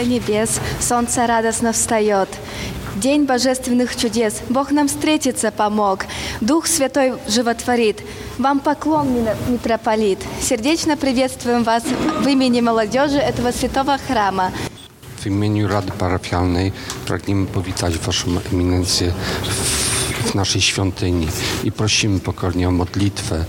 [0.00, 2.28] До небес, солнце радостно встает.
[2.96, 6.06] День божественных чудес, Бог нам встретиться помог,
[6.40, 8.02] Дух Святой животворит.
[8.38, 9.08] Вам поклон,
[9.48, 10.18] митрополит.
[10.40, 14.52] Сердечно приветствуем вас в имени молодежи этого святого храма.
[15.22, 16.72] W imieniu Rady Parafialnej
[17.06, 19.12] pragniemy powitać Waszą eminencję
[20.24, 21.28] w naszej świątyni
[21.64, 23.44] i prosimy pokornie o modlitwę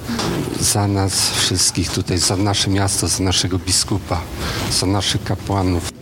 [0.59, 4.21] za nas wszystkich tutaj, za nasze miasto, za naszego biskupa,
[4.71, 6.00] za naszych kapłanów.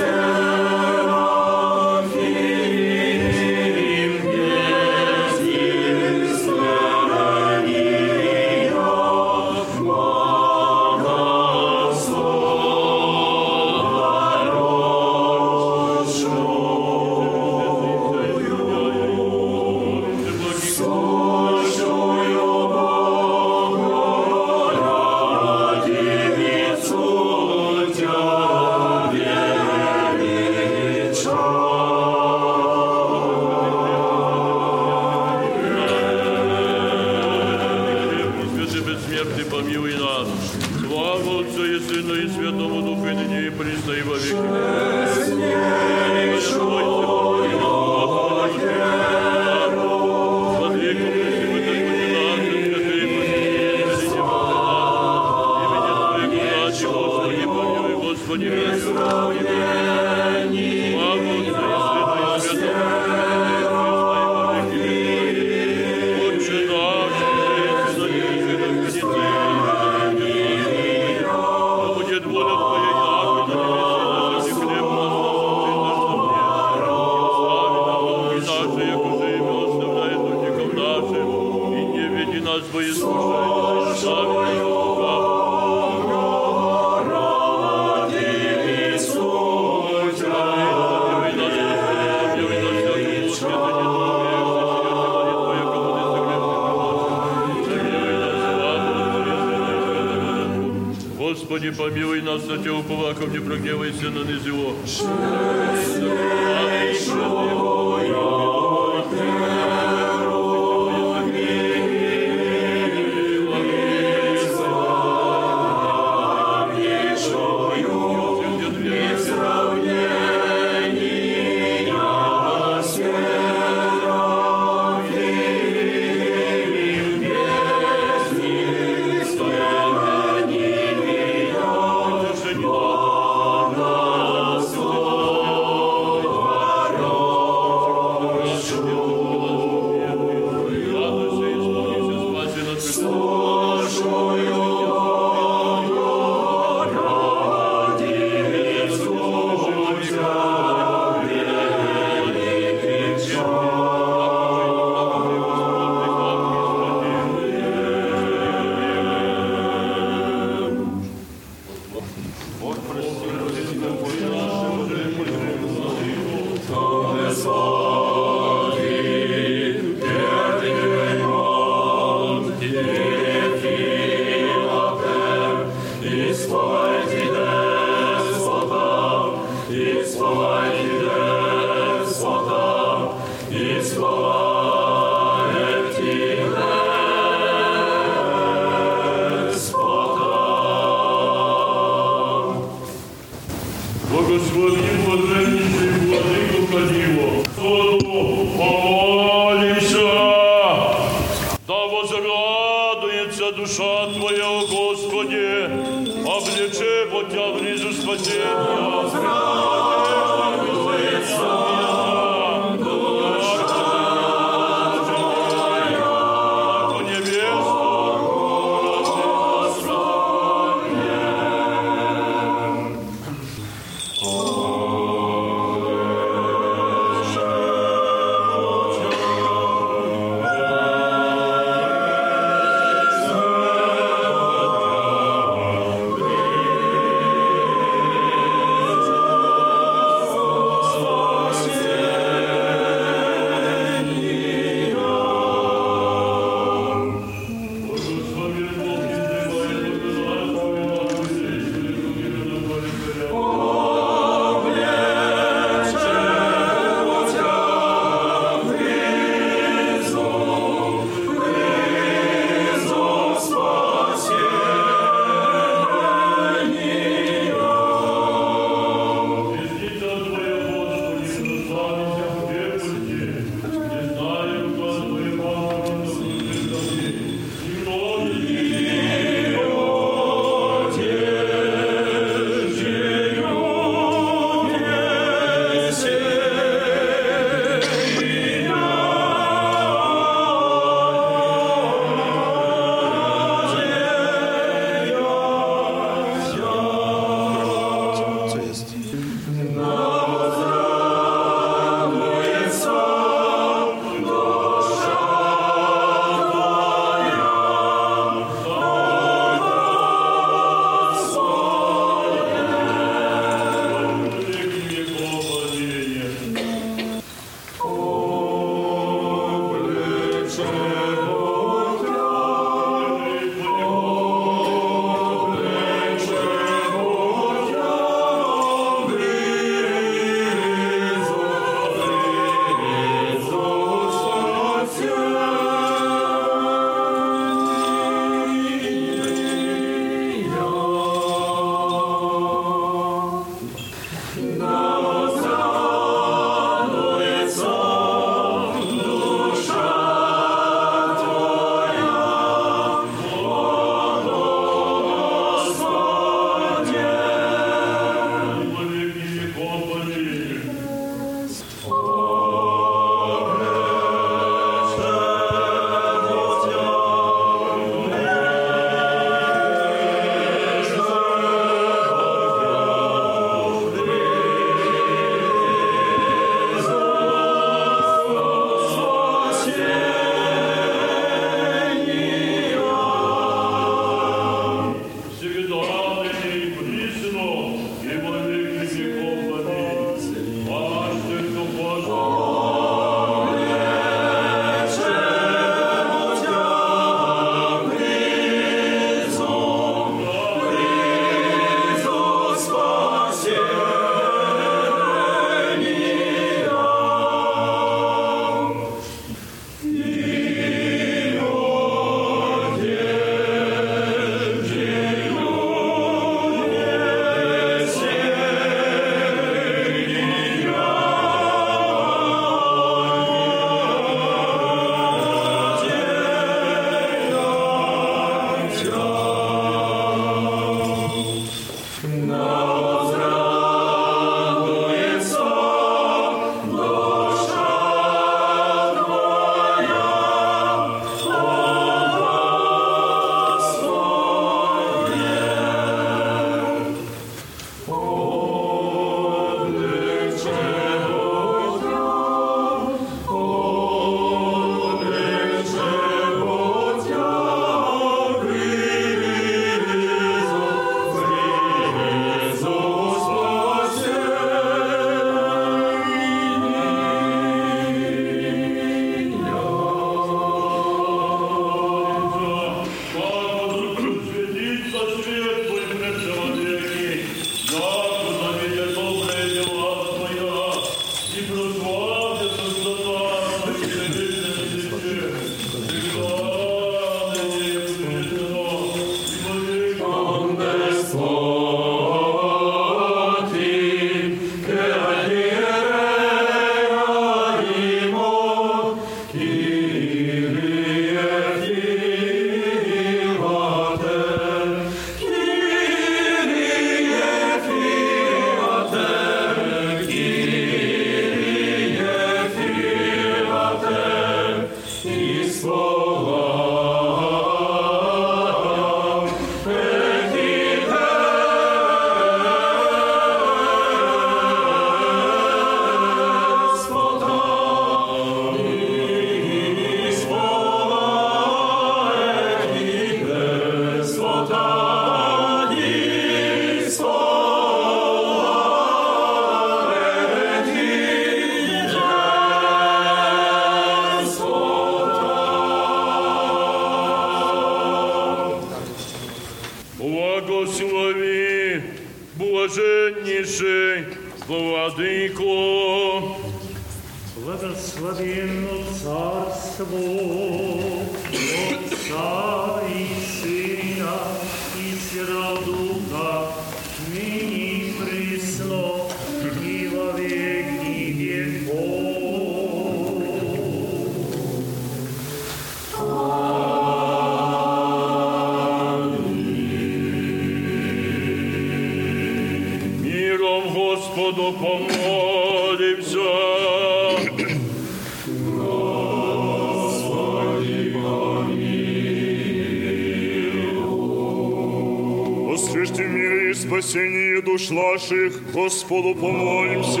[597.70, 600.00] Наших, Господу помолимся.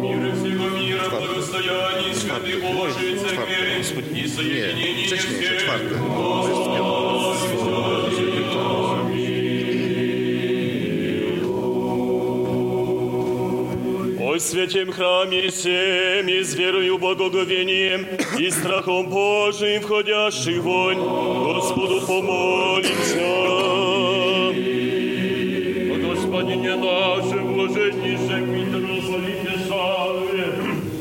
[0.00, 5.00] Мира всего мира, благостояние, святый Божий, Церкви, и соединение
[14.92, 18.09] храме всем и с верою, благоговением
[18.39, 23.19] и страхом Божиим входящих вонь, Господу помолимся.
[25.91, 30.47] О Господине нашем, блаженнейшем митрополите Савве,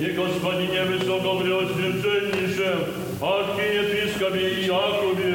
[0.00, 2.78] и Господине высокопреосвященнейшем,
[3.20, 5.34] архиепископе Иакове,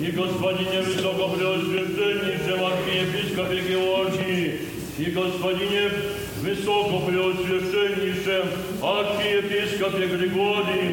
[0.00, 4.46] и Господине высокопреосвященнейшем, архиепископе Георгии,
[4.98, 5.90] и Господине
[6.42, 8.46] высокопреосвященнейшем,
[8.82, 10.83] архиепископе Григории,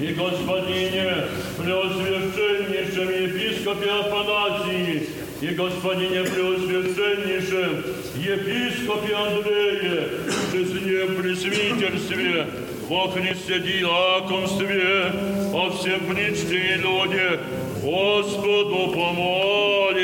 [0.00, 1.26] и Господине
[1.58, 5.08] преосвященнейшем епископе Афанасии,
[5.40, 7.84] и Господине Преосвященнейшем,
[8.16, 10.08] епископе Андрее,
[10.52, 12.46] честне пресвитерстве,
[12.88, 15.12] во Христе диаконстве,
[15.52, 17.40] о всем причте и люди,
[17.82, 19.95] Господу помолимся.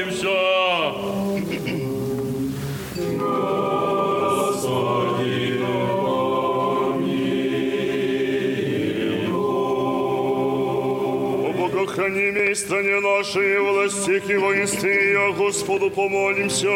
[12.55, 16.67] Стране нашей, властях и воинстве, Господу помолимся.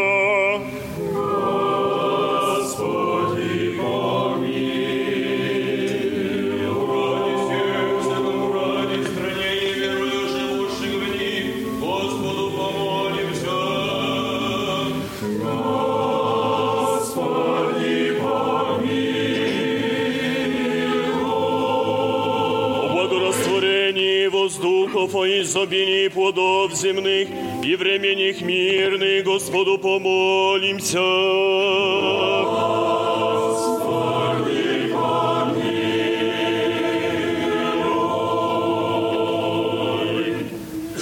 [25.48, 27.30] Изобилии плодов земных
[27.64, 31.00] и временных мирных, Господу помолимся.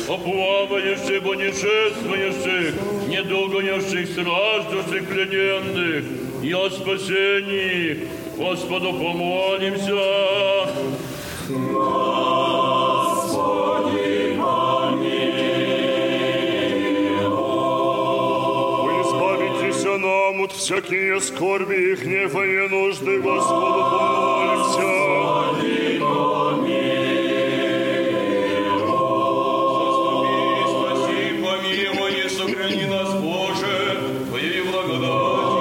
[0.07, 2.75] о плавающих, путешествующих,
[3.07, 6.03] недолгонящих, страждущих, плененных,
[6.43, 8.07] и о спасении.
[8.37, 9.95] Господу помолимся.
[20.45, 24.91] От всякие скорби и гнева и нужды, Господу помолимся.
[30.69, 33.97] Спаси, помилуй и сохрани нас, Боже,
[34.29, 35.55] Твоей благодати.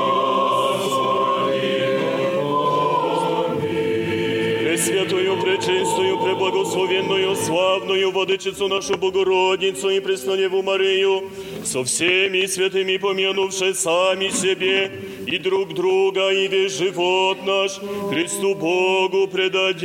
[4.64, 11.30] Пресвятую, пречистую, преблагословенную, славную Владычицу нашу Богородицу и Пресноневу Марию,
[11.64, 14.90] со всеми святыми помянувши сами себе
[15.26, 17.80] и друг друга, и весь живот наш
[18.10, 19.84] Христу Богу предадим.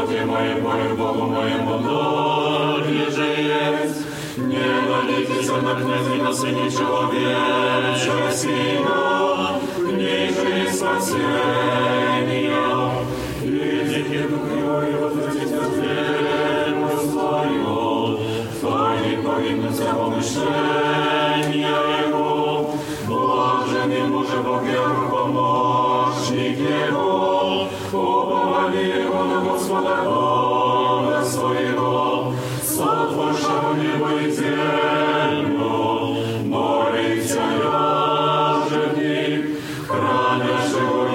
[0.00, 4.00] Господи, моему и Богу моему надлежи есть.
[4.38, 9.60] Не молитесь о нагневе на Сыне Человечего сего,
[9.92, 11.90] ниже и спасения.
[13.42, 18.18] Идите Дух Его и возвратите веру свою,
[18.58, 22.74] Твои повинны за помышления Его.
[23.06, 24.64] Блажен ему же Бог,
[25.10, 27.09] помощник Его,
[29.70, 35.62] Господа Бога своего, сотворшего небо и землю,
[36.44, 37.38] море и все
[38.68, 39.40] же в них,
[39.86, 41.06] хранящего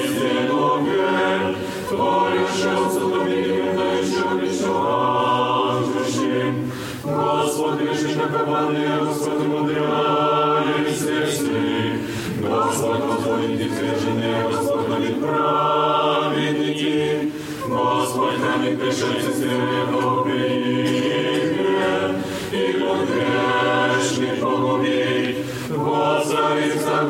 [0.00, 1.56] истину верь,
[1.90, 4.64] творившего судовым, дающего лишь
[7.04, 12.00] Господь лишь наковальня, Господь мудрая и светлый,
[12.40, 14.65] Господь, Господь, не свежий небо,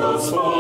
[0.02, 0.55] Господь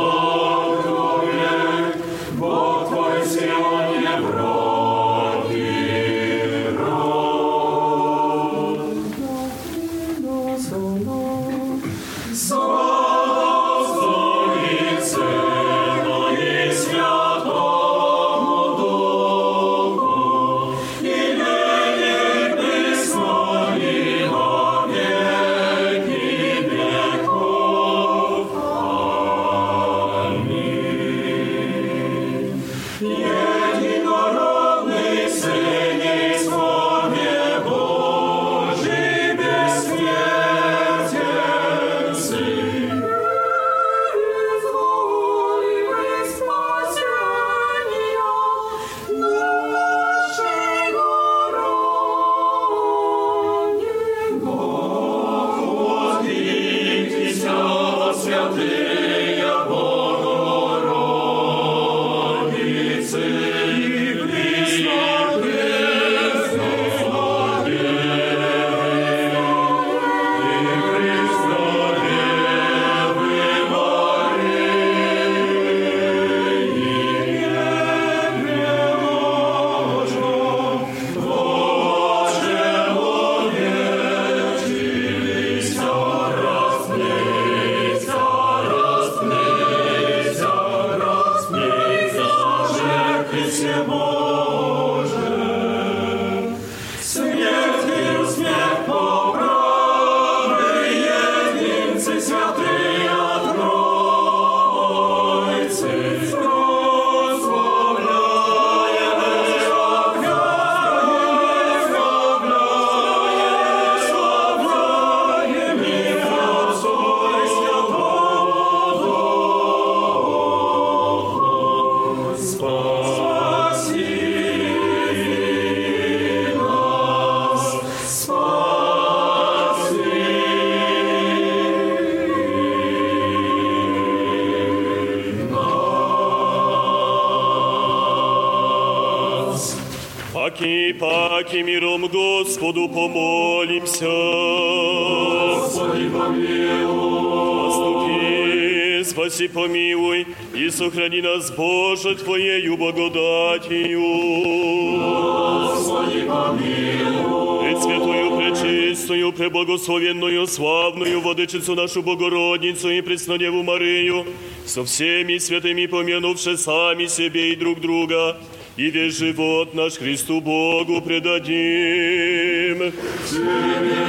[159.86, 164.26] благословенную, славную Владычицу нашу Богородницу и Преснодеву Марию,
[164.64, 168.36] со всеми святыми помянувши сами себе и друг друга,
[168.76, 172.92] и весь живот наш Христу Богу предадим.
[173.30, 174.06] Тебе,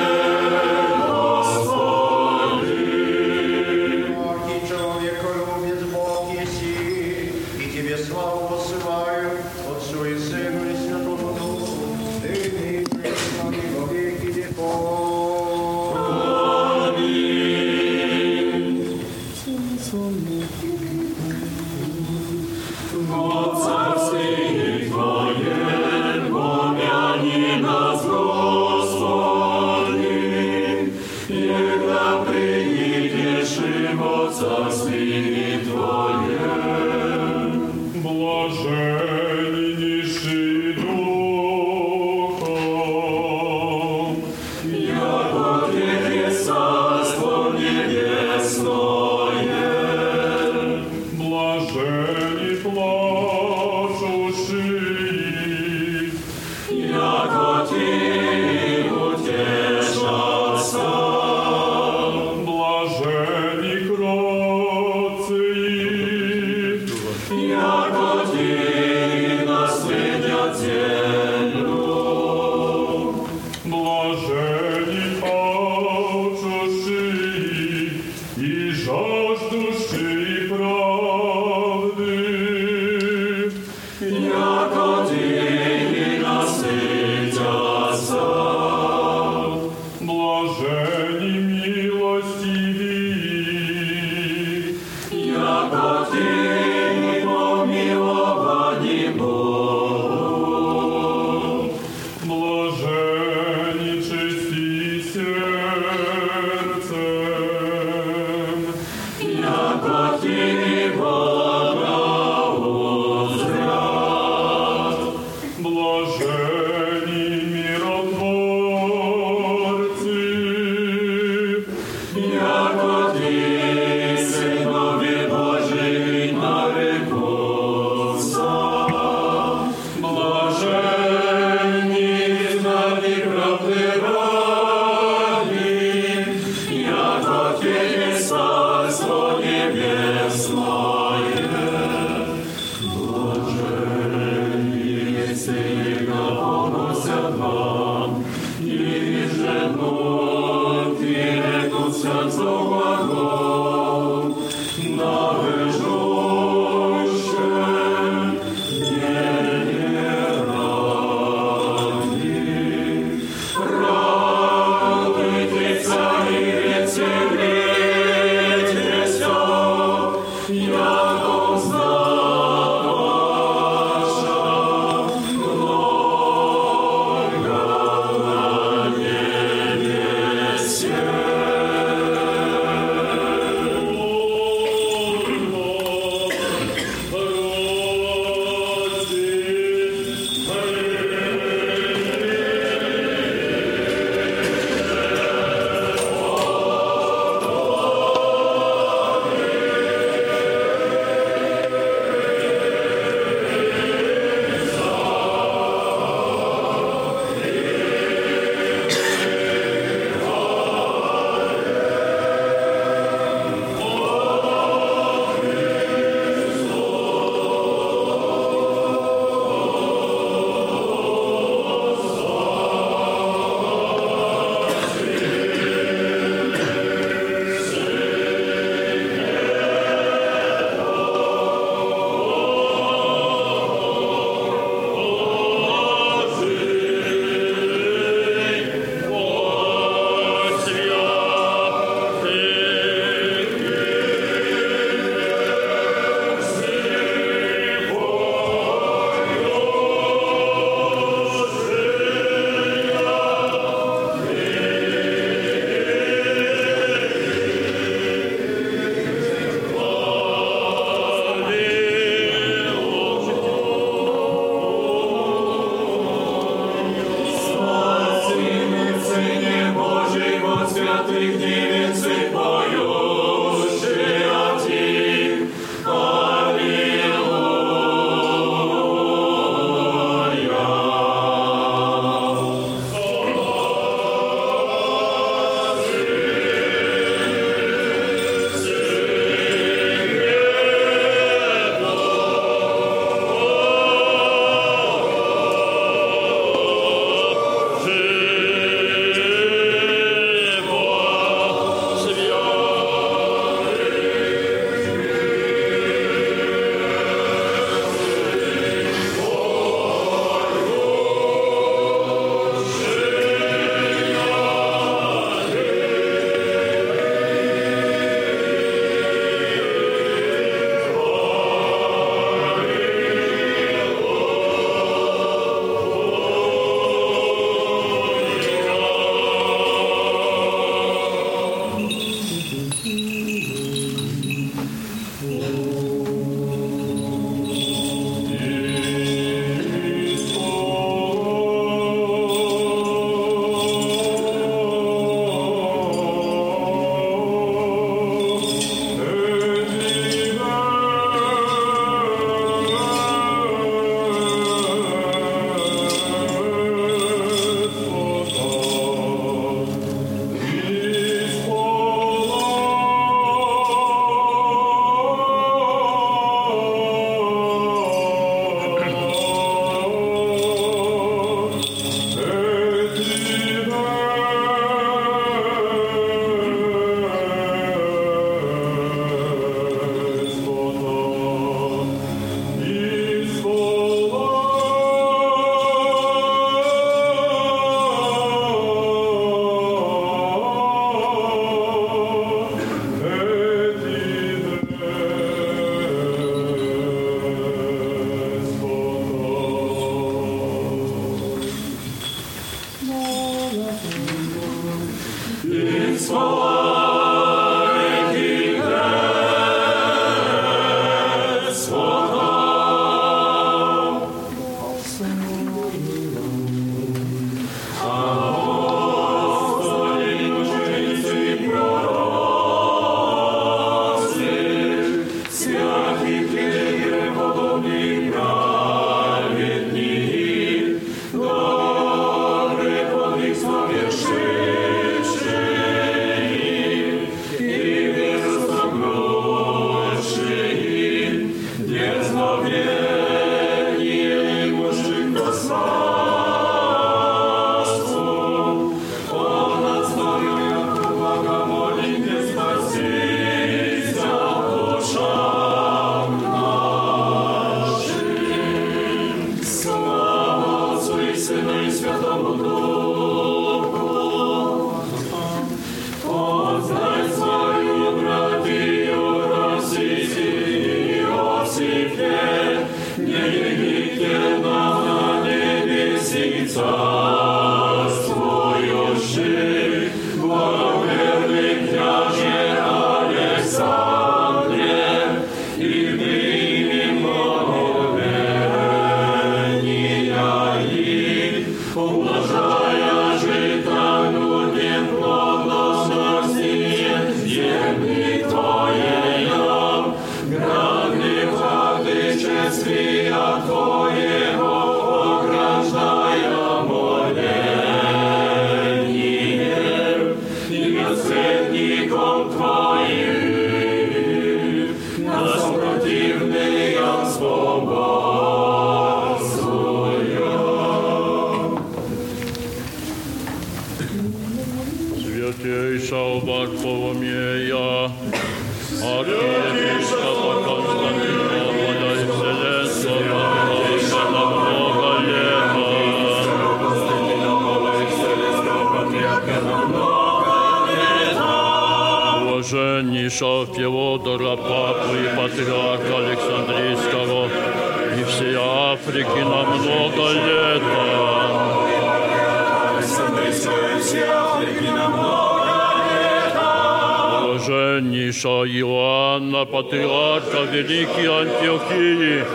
[557.47, 562.25] Блаженнейшего Иоанна, патриарха Великой Антиохии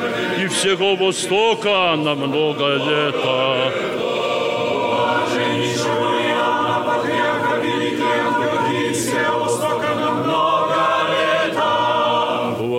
[0.42, 3.16] и всего Востока на много лет.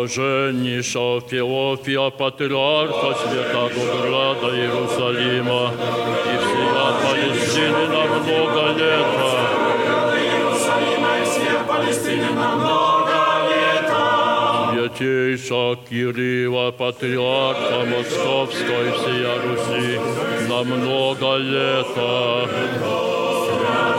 [0.03, 5.71] блаженнейшего Феофия, патриарха святого града Иерусалима
[6.25, 9.11] и всегда Палестины на много лет.
[11.67, 13.87] Палестине на много лет.
[14.71, 19.99] Святейшего Кирилла, патриарха Московской всея Руси,
[20.49, 21.93] на много лет.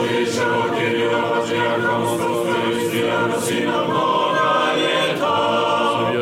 [0.05, 4.14] Святейшего Кирилла, патриарха Московской всея Руси, на много лет.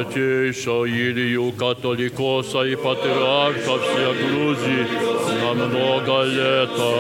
[0.04, 4.88] Святейшего Илью Католикоса и Патриарха всея Грузии
[5.42, 6.92] на много лета.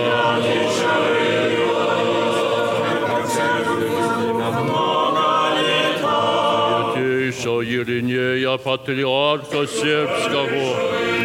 [6.94, 10.66] Святейшего Иринея Патриарха Сербского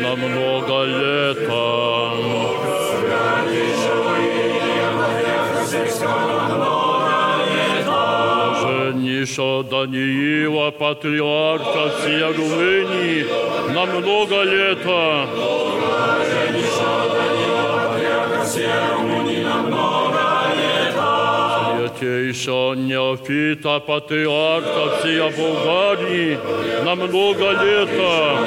[0.03, 2.68] на много лета.
[9.19, 13.27] Блаженнейшего Даниила, патриарха всей Румынии,
[13.73, 15.27] на много лета.
[21.99, 26.39] Святейшего Неофита, патриарха всей Болгарии,
[26.85, 28.39] на много лета.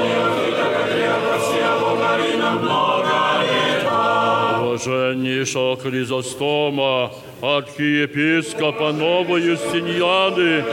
[4.83, 10.63] Блаженнейшего Хризостома, архиепископа Новой Юстинианы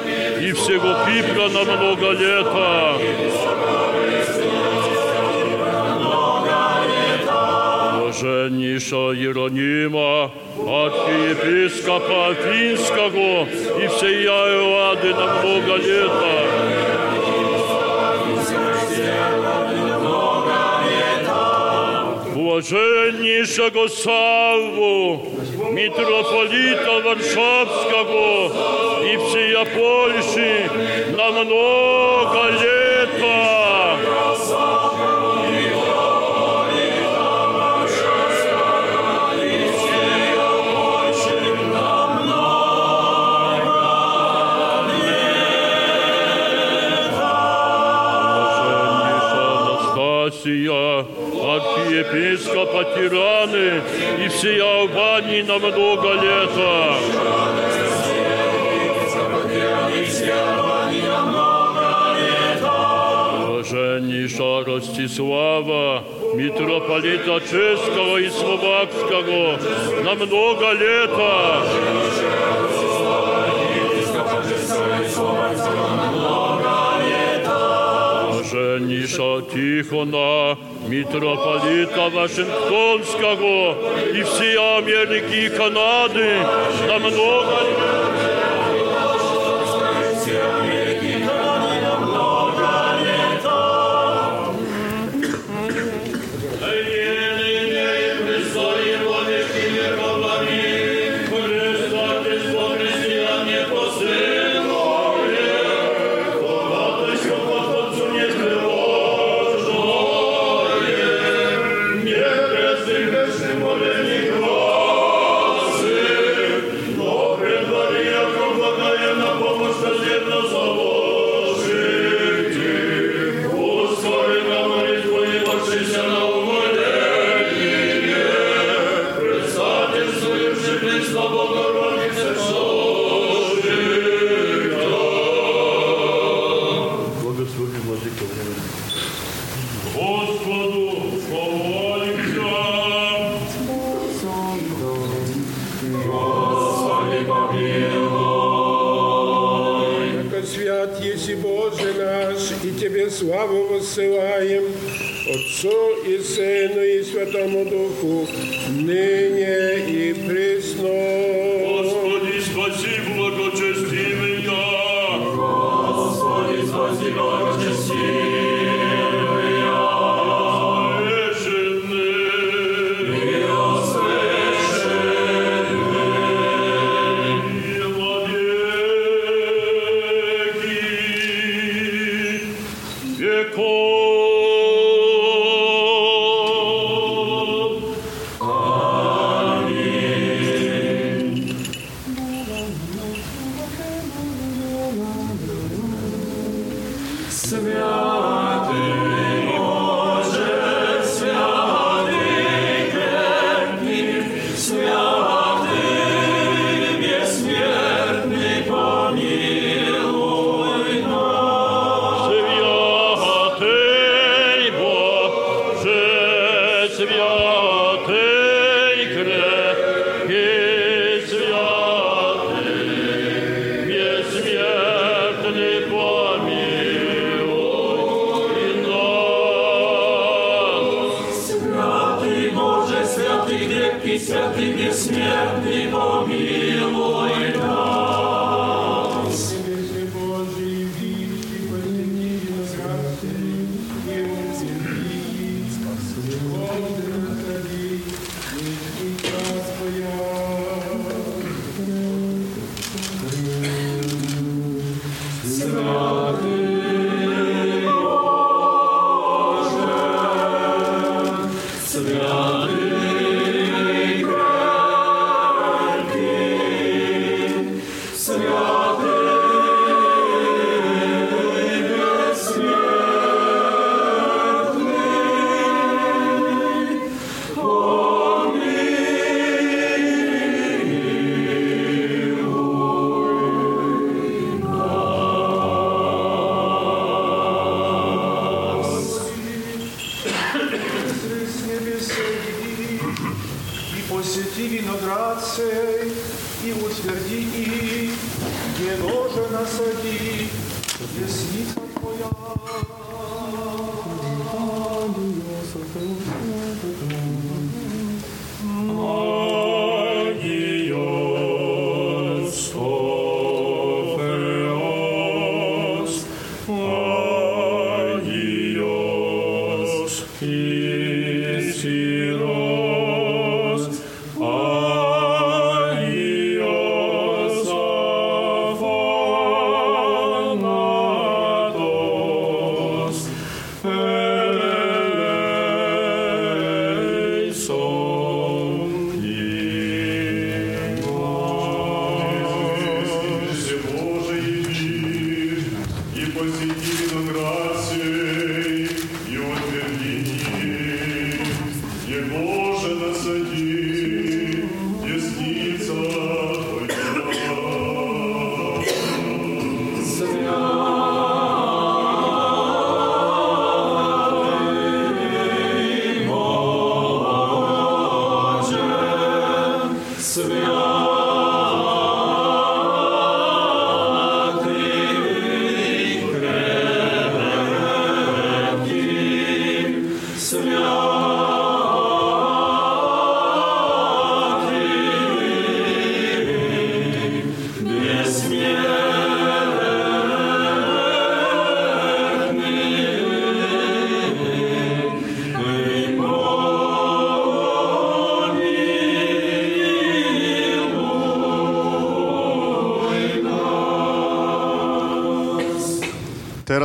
[0.40, 2.96] и всего Кипра на много лета.
[8.00, 13.46] Блаженнейшего Иеронима, архиепископа Афинского
[13.78, 16.87] и всей Иоады на много лета.
[22.57, 25.23] Блаженнейшего Савву,
[25.71, 28.51] митрополита Варшавского
[29.03, 30.69] и всея Польши
[31.15, 31.96] на много
[51.98, 53.82] архиепископа Тираны
[54.24, 56.94] и всея Албании на много лета.
[63.46, 69.58] Блаженнейшего Ростислава, митрополита Чешского и Словакского
[70.04, 71.62] на много лета.
[78.78, 80.56] Блаженнейшего Тихона,
[80.86, 83.76] митрополита Вашингтонского
[84.14, 86.36] и всей Америки и Канады
[86.86, 87.87] на много Благослови,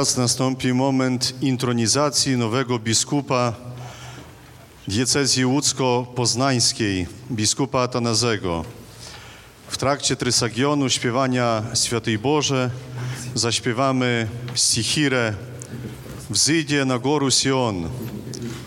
[0.04, 3.54] Teraz nastąpi moment intronizacji nowego biskupa
[4.88, 8.66] diecezji łódzko-poznańskiej, biskupa Atanazego.
[9.68, 12.70] W trakcie trysagionu śpiewania Świętej Boże
[13.36, 15.34] zaśpiewamy stichirę
[16.30, 17.90] Wzyjdzie na górę Sion,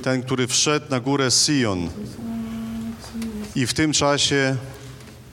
[0.03, 1.89] ten, który wszedł na górę Sion.
[3.55, 4.57] I w tym czasie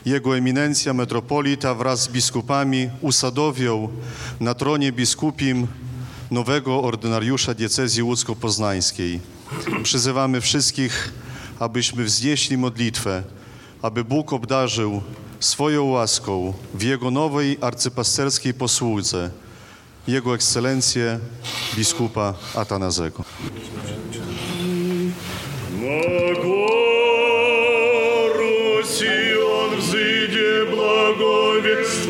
[0.05, 3.89] jego eminencja metropolita wraz z biskupami usadowią
[4.39, 5.67] na tronie biskupim
[6.32, 9.20] nowego ordynariusza diecezji łódzko-poznańskiej.
[9.82, 11.12] Przyzywamy wszystkich,
[11.58, 13.22] abyśmy wznieśli modlitwę,
[13.82, 15.02] aby Bóg obdarzył
[15.40, 19.30] swoją łaską w Jego nowej arcypasterskiej posłudze
[20.08, 21.18] Jego Ekscelencję
[21.76, 23.24] biskupa Atanazego.
[25.72, 26.78] На гору
[28.84, 32.08] Сион взыди благовесть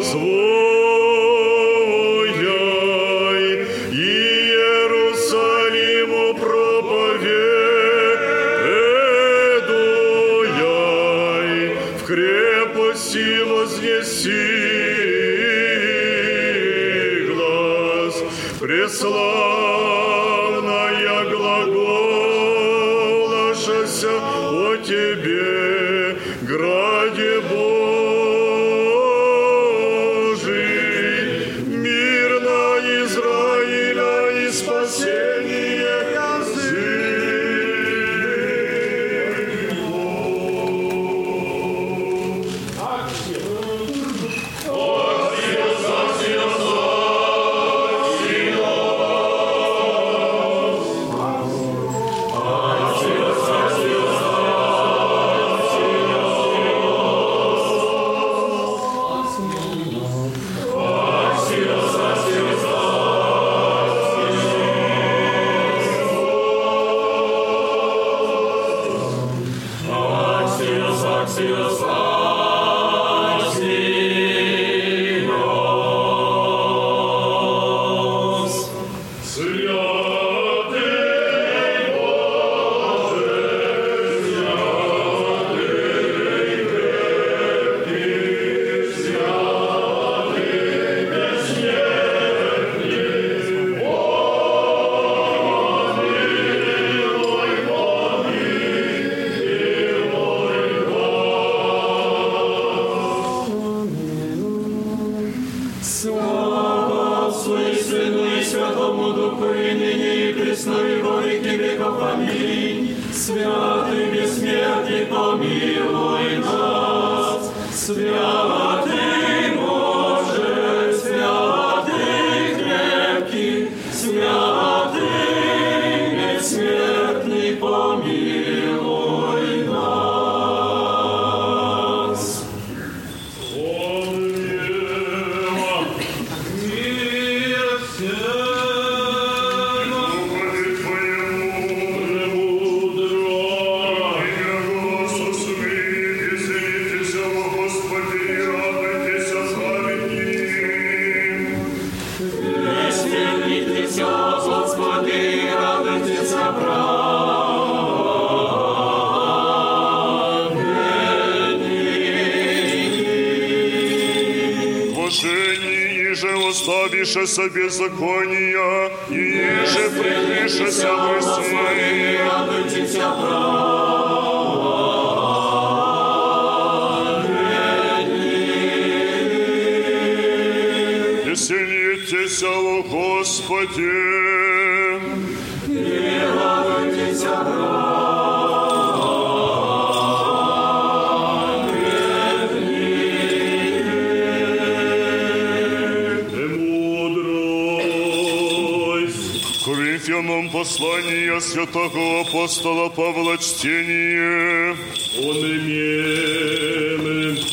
[201.53, 204.75] Святого апостола Павла чтение.
[205.21, 207.03] Он имеем.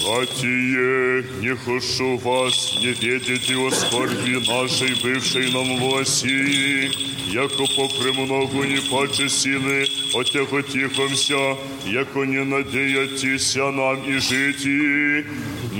[0.04, 6.90] Братья, не хочу вас не ведите о скорби нашей, бывшей нам в России,
[7.30, 15.09] яко попремногу не паче силы, отяготихомся, яко не надеятися нам и жити,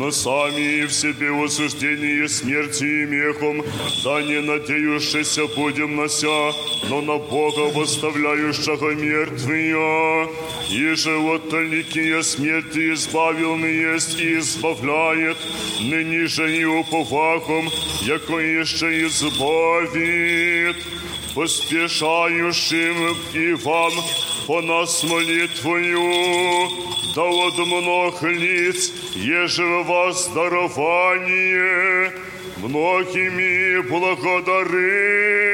[0.01, 3.63] но сами в себе осуждение смерти и мехом,
[4.03, 6.55] да не надеющийся будем нося,
[6.89, 10.31] но на Бога восставляющего мертвые,
[10.71, 15.37] и животольникие смерти избавленный есть и избавляет,
[15.81, 17.69] ныне же и уповахом,
[18.01, 20.77] яко еще избавит,
[21.35, 23.93] поспешающим и вам
[24.47, 32.13] по нас молитвою, да от многих лиц, еже вас дарование,
[32.59, 35.50] многими благодарится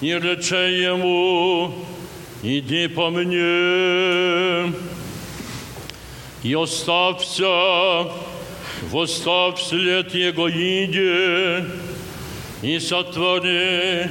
[0.00, 1.72] и рече ему,
[2.42, 4.72] иди по мне,
[6.42, 8.10] и оставься,
[8.90, 11.66] восстав вслед его иде,
[12.62, 14.10] и сотвори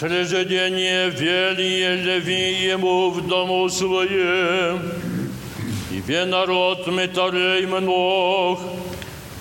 [0.00, 4.82] чреждение велье леви ему в дому своем,
[5.90, 8.60] и ве народ метарей мног,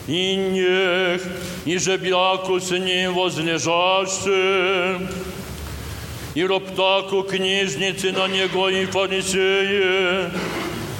[0.08, 1.22] и нех,
[1.66, 5.08] и же бяку с ним возлежащим,
[6.36, 10.32] и роптаку книжницы на него и фарисеи,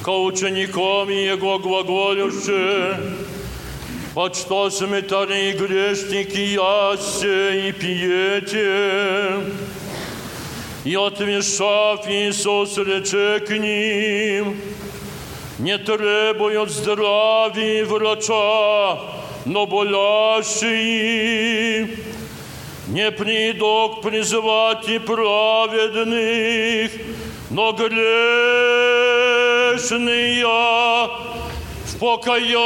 [0.04, 2.98] ко ученикам его глаголюще,
[4.14, 9.42] под что сметари грешники ясте и пьете.
[10.86, 14.56] И отвешав Иисус рече к ним,
[15.60, 19.00] не требуют здравия врача,
[19.46, 21.10] но болящие.
[22.88, 26.92] Не придок призывать и праведных,
[27.50, 28.86] но грешные
[30.46, 31.49] в
[32.01, 32.61] покаяние.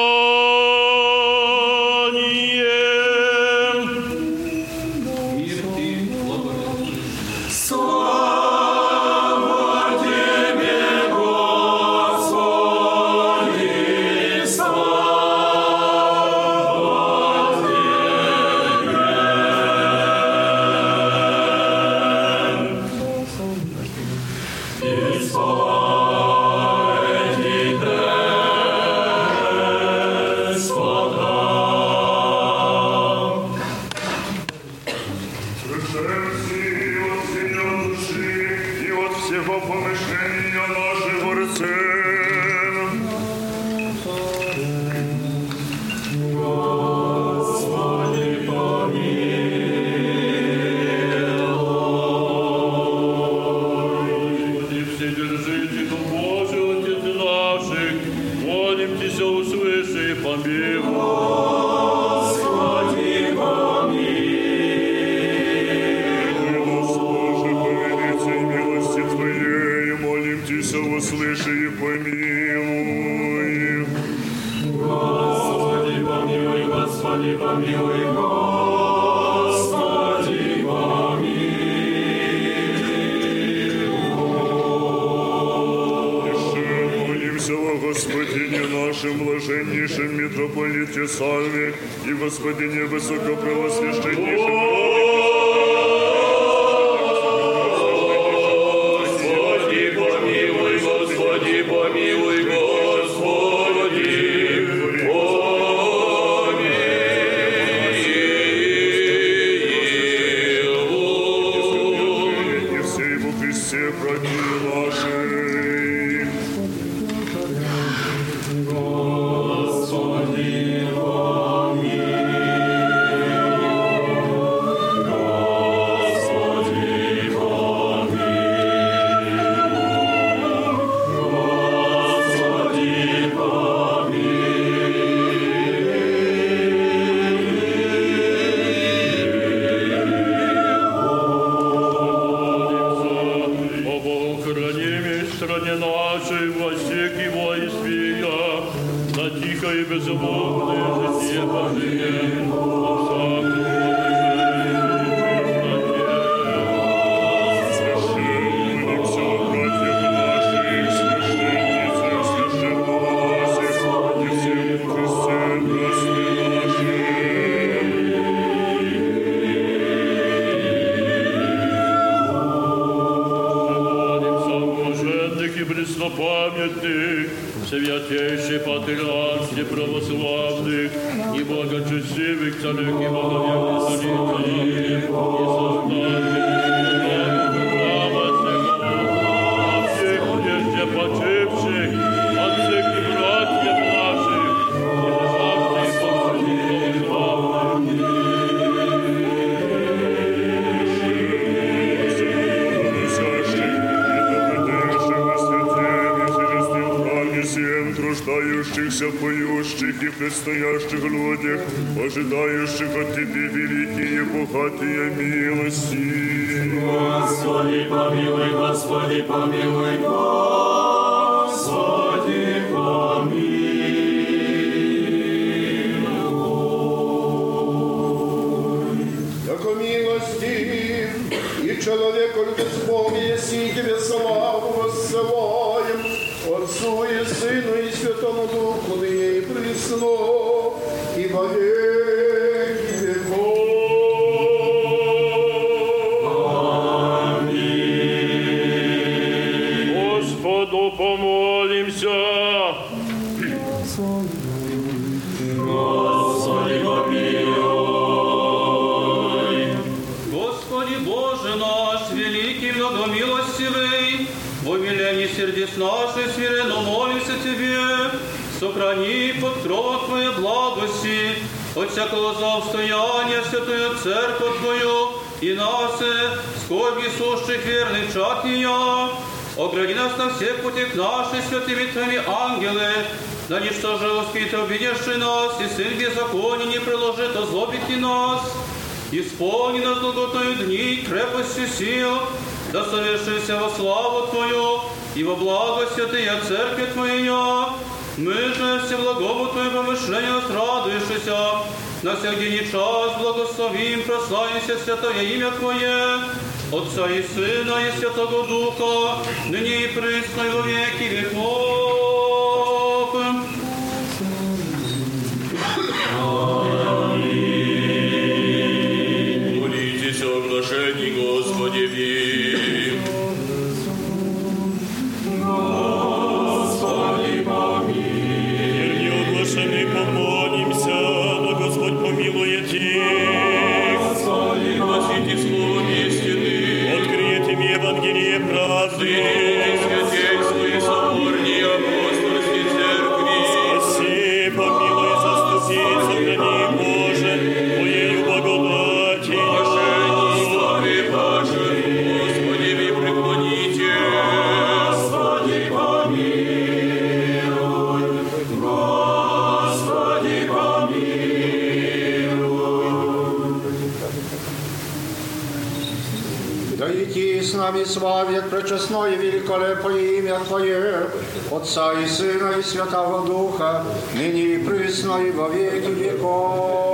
[372.59, 373.85] и Святого Духа,
[374.15, 376.85] ныне и присно и во веки веков.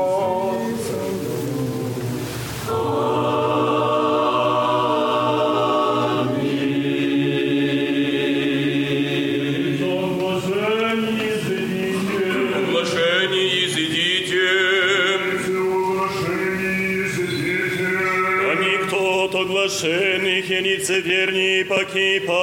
[19.71, 22.40] Совершенных и лицеверней покипа,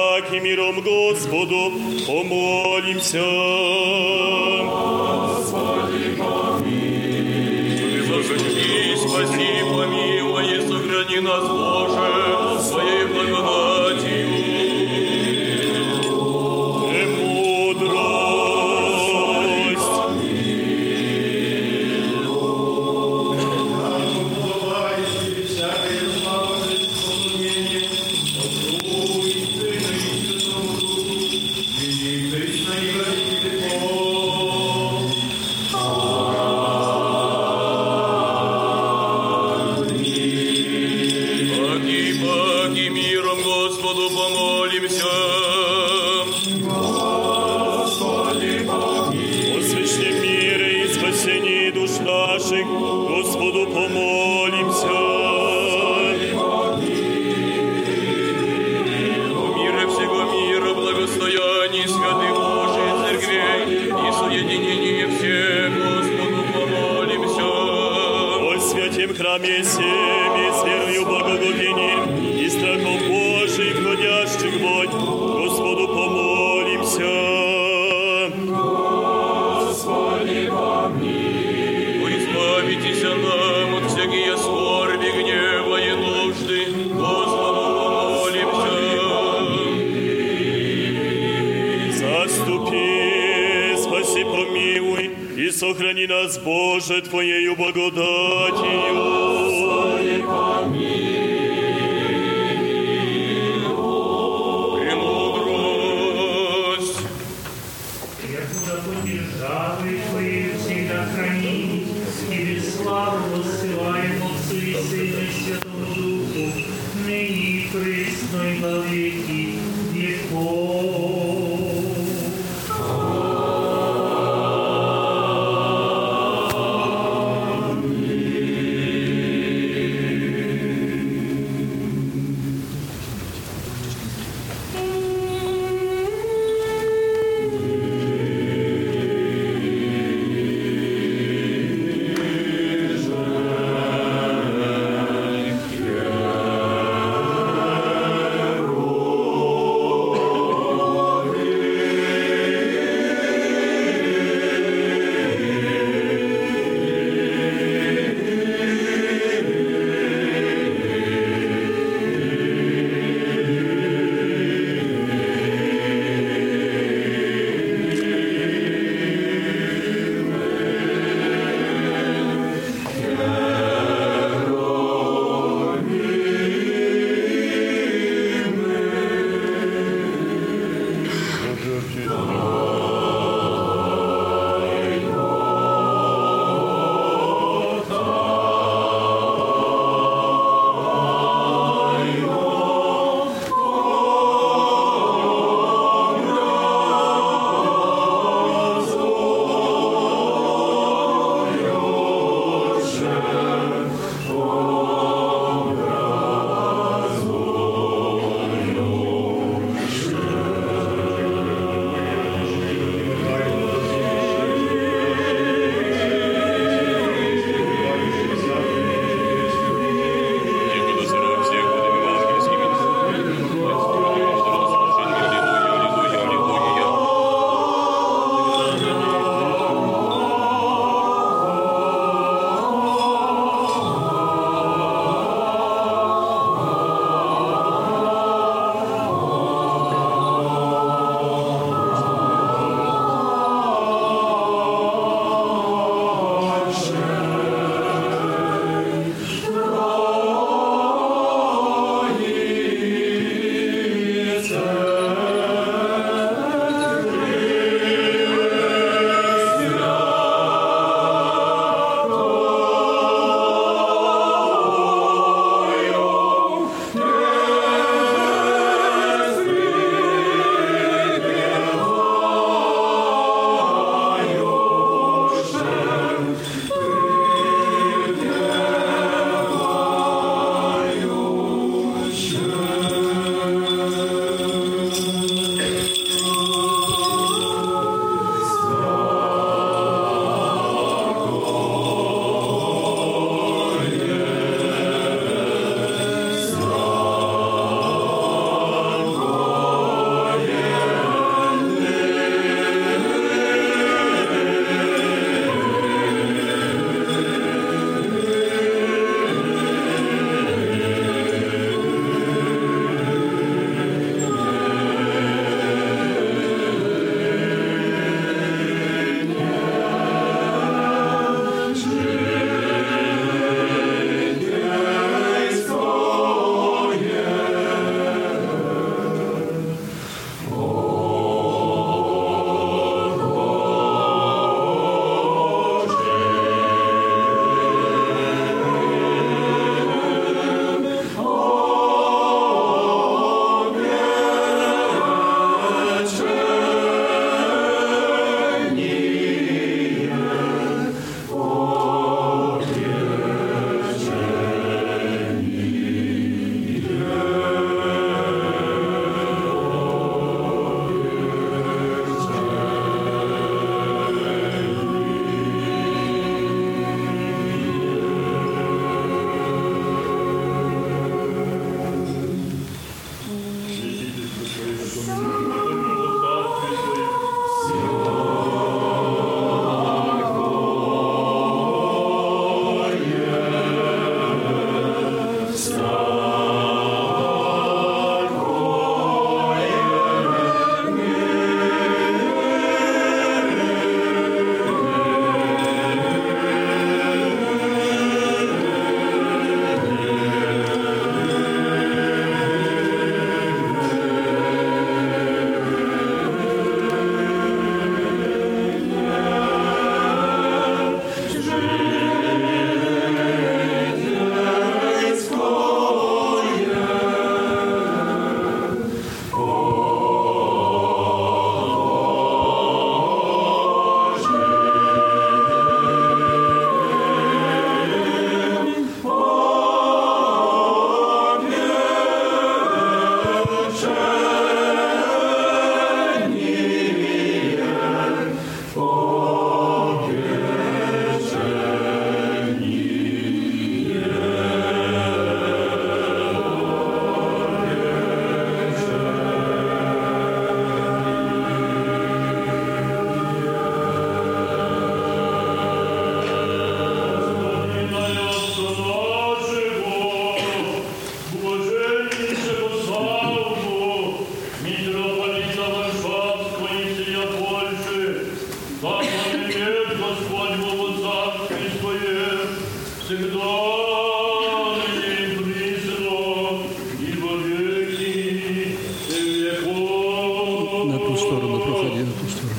[481.98, 482.54] проходи, на ту сторону.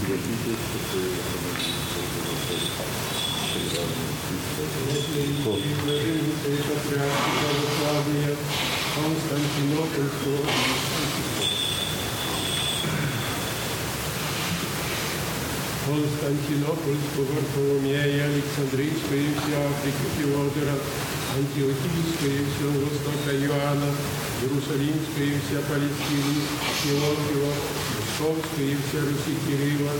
[15.89, 20.77] Константинопольского Варфоломея, Александрийского и вся Африка Феодора,
[21.35, 23.91] Антиохийская и все Востока Иоанна,
[24.41, 26.33] Иерусалимская и вся Палестина,
[26.83, 27.53] Феофила,
[28.19, 29.91] Московская и вся Руси Кирилла,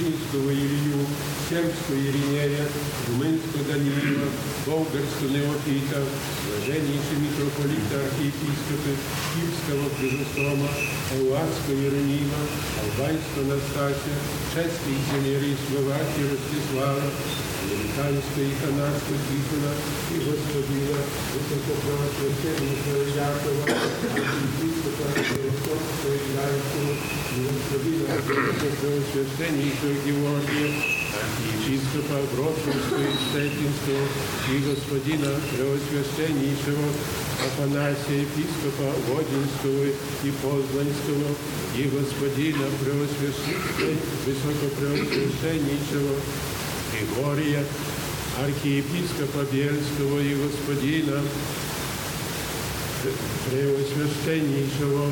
[0.00, 1.06] Жинского Илью,
[1.48, 2.66] Сербского Иринея,
[3.08, 4.28] Румынского Даниила,
[4.66, 6.02] Болгарского Неофита,
[6.46, 8.92] Блаженнейший митрополита архиепископы,
[9.30, 10.70] Киевского Хризостома,
[11.14, 12.40] Эуадского Иеронима,
[12.82, 14.18] Албанского Настасия,
[14.52, 17.10] Чешской земли Словакии Ростислава,
[17.66, 19.72] Американского и канадского Тихона
[20.10, 20.98] и господина
[21.34, 23.64] Высокопросвященника Якова,
[24.14, 26.92] архиепископа Московского и Гданьского,
[27.34, 30.71] и господина Высокопросвященника Георгия,
[31.11, 34.05] архиепископа Вроцлавского и Штетинского
[34.49, 36.87] и господина Преосвященнейшего
[37.45, 39.85] Афанасия, епископа Водинского
[40.23, 41.29] и Познанского
[41.75, 46.15] и господина Преосвященнейшего Высокопреосвященнейшего
[46.91, 47.63] Григория,
[48.39, 51.21] архиепископа Бельского и господина
[53.49, 55.09] Преосвященнейшего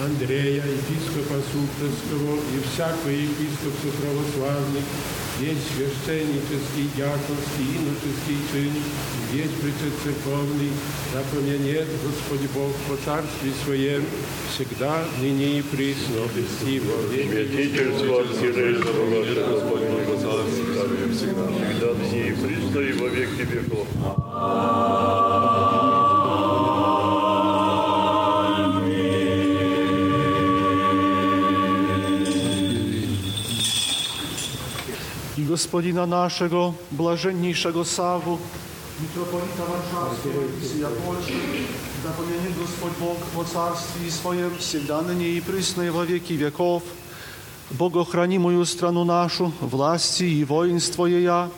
[0.00, 4.84] Андрея, епископа Сухтовского и всякого епископа православных,
[5.38, 8.72] весь священнический, дьяконский, иноческий чин,
[9.30, 10.72] весь прецерковный,
[11.12, 14.02] да помянет Господь Бог по царстве Своем,
[14.50, 16.24] всегда, ныне и присно,
[16.66, 20.48] и во Святительство Архиерея Ваше Господь Благословен.
[21.12, 23.86] Всегда, всегда, ныне и присно, и во веки веков.
[35.49, 38.37] gospodina naszego, blażenniejszego Sawu,
[39.01, 41.33] mitropolita Warszawskiego i Syja Polski,
[42.03, 46.83] da pomянет Господь Бог во Царстве Своем, всегда ныне и присно и во веки веков.
[47.71, 51.49] Богохранимую страну нашу, власти и воинство ея,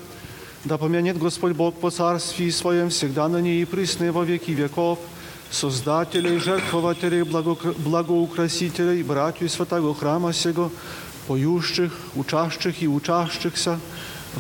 [0.64, 5.00] да помянет Господь Бог по Царстве Своем, всегда ныне и присно и во веки веков.
[5.52, 10.72] Создателей, жертвователей, благо- благоукрасителей, братью святого храма сего,
[11.27, 13.79] поющих, учащих и учащихся,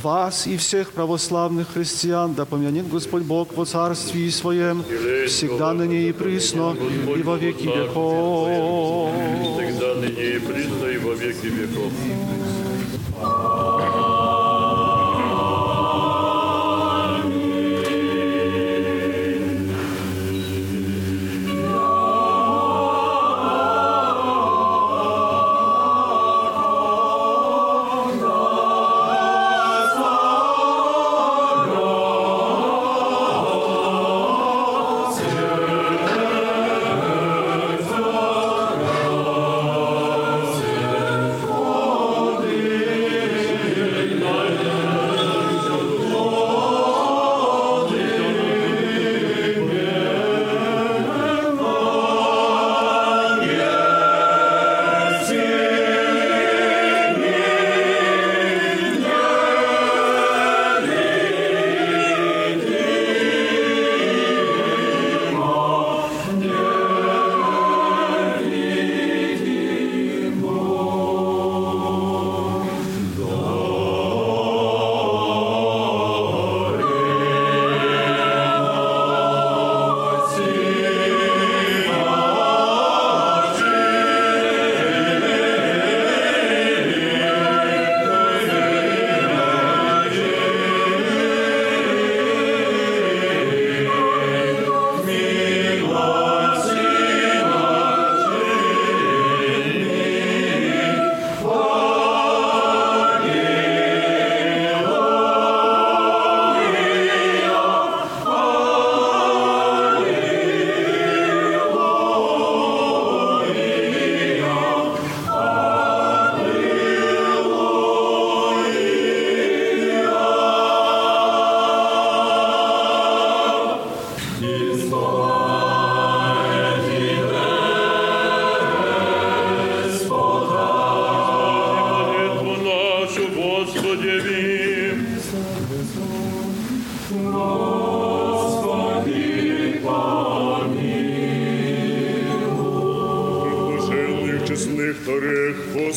[0.02, 4.84] вас и всех православных христиан, да помянет Господь Бог во Царстве Своем,
[5.26, 6.74] всегда ныне и присно,
[7.16, 8.48] и во веки веков.
[9.58, 11.92] Всегда, ныне и присно, и во веки веков.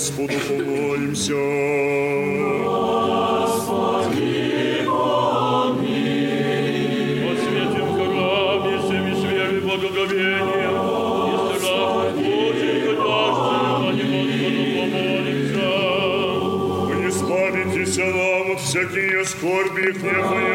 [0.06, 1.34] Господу помолимся.
[3.34, 4.14] Господи,
[4.86, 5.96] помилуй.
[7.26, 10.76] Во свете храм, и всеми свями благоговением,
[11.26, 15.74] и страх Божий, ходящий, ради Господу помолимся.
[17.02, 20.55] Не спавитесь нам всякие скорби, гнева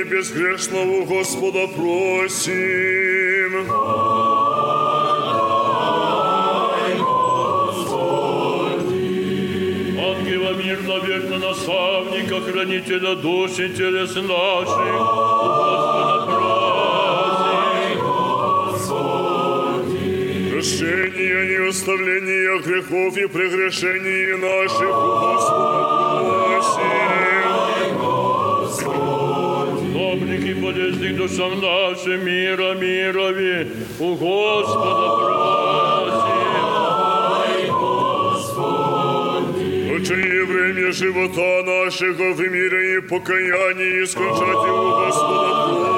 [0.00, 3.66] и безгрешного Господа просим.
[3.68, 4.18] Подай,
[6.98, 8.00] Господи.
[9.98, 14.92] Ангела мирно век на наставника, хранителя души телес наших.
[14.98, 17.98] Господа просим.
[18.80, 19.40] Господи.
[20.50, 25.99] Прощения и оставления грехов и прегрешений наших, Господи.
[30.50, 33.68] И полезных душам нашим мира мирови,
[34.00, 36.40] у Господа просим.
[39.94, 45.90] Очи время живота нашего в мире и покаянии скончать у Господа.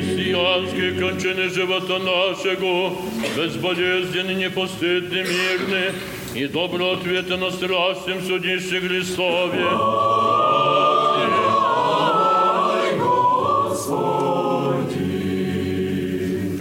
[0.00, 2.92] Христианские кончины живота нашего,
[3.36, 5.92] безболезненны, непостыдны, мирны,
[6.34, 10.19] и добро ответы на страстям судище Христове.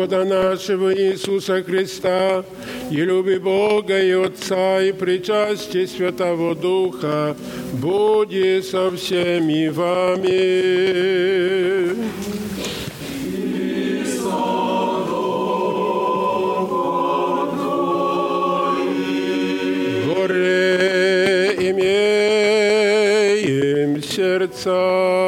[0.00, 2.42] Господа нашего Иисуса Христа,
[2.90, 7.36] и люби Бога и Отца, и причастие Святого Духа,
[7.74, 10.70] буди со всеми вами.
[20.06, 22.42] Горе имеем
[24.02, 25.19] сердца.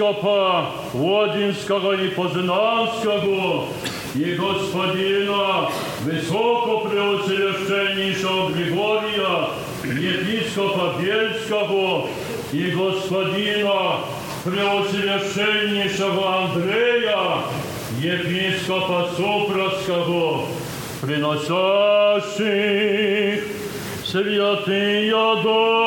[0.00, 3.64] biskupa Łodzinskiego i Poznańskiego
[4.16, 5.66] i gospodina
[6.04, 9.46] wysoko preoczyszczenniejszego Grigoria,
[9.84, 12.02] episkopa Bielskiego
[12.52, 13.80] i gospodina
[14.44, 17.42] preoczyszczenniejszego Andrzeja,
[18.04, 20.38] episkopa Suprowskiego,
[21.02, 23.60] przynoszących
[24.10, 25.79] святые дом.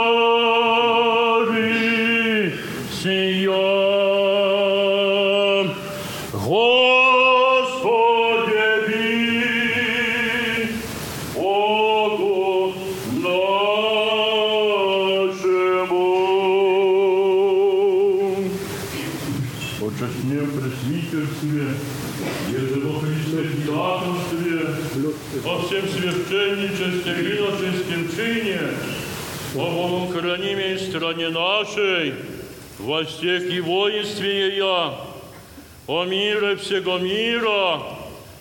[36.64, 37.82] всего мира,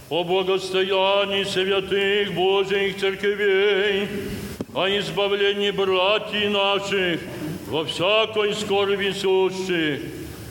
[0.09, 4.09] о благостоянии святых Божьих церквей,
[4.75, 7.21] о избавлении братьев наших
[7.67, 10.01] во всякой скорби сущих,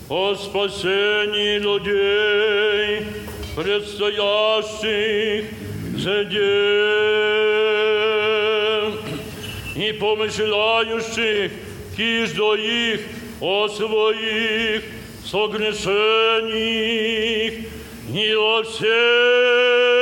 [0.10, 3.06] о спасении людей,
[3.56, 5.46] предстоящих
[5.98, 6.42] задел,
[9.76, 11.52] и помышляющих
[11.98, 13.02] желающих, до их,
[13.40, 14.84] о своих,
[15.32, 16.50] согрешений
[18.10, 20.01] не во всех.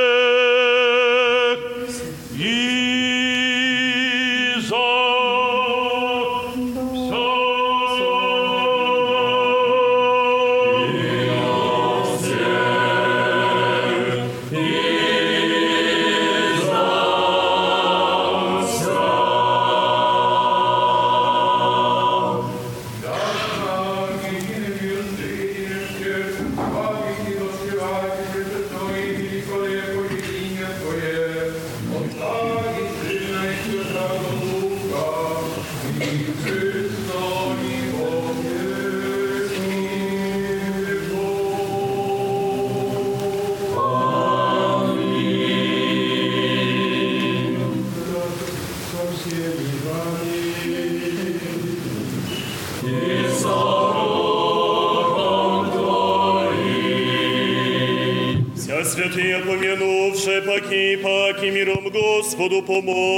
[62.50, 63.09] do pulmão.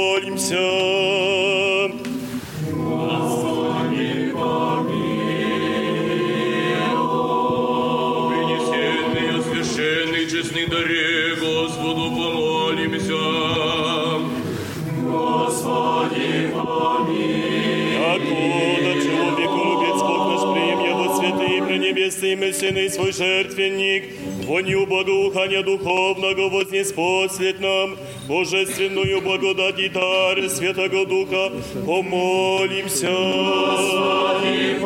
[28.28, 31.50] Божественную благодать и дары Святого Духа,
[31.84, 33.10] помолимся.
[33.10, 34.78] Господи,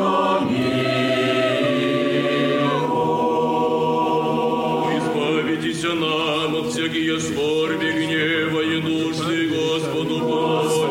[4.97, 10.87] Избавитесь нам от всякие скорби, гнева и нужды, Господу помолимся.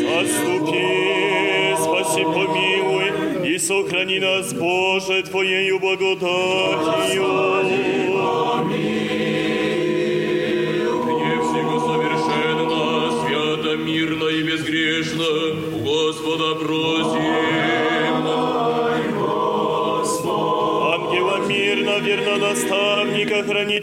[0.00, 6.43] Заступи, спаси, помилуй и сохрани нас, Боже, Твоею благодатью.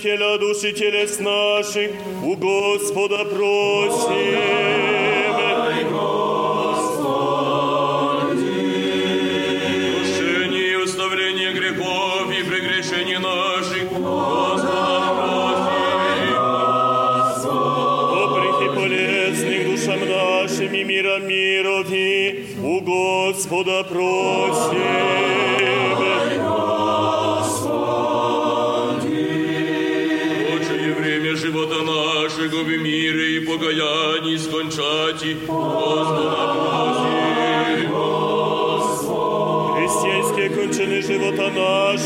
[0.02, 1.92] Хранителя души телес наших,
[2.24, 3.61] у Господа просим.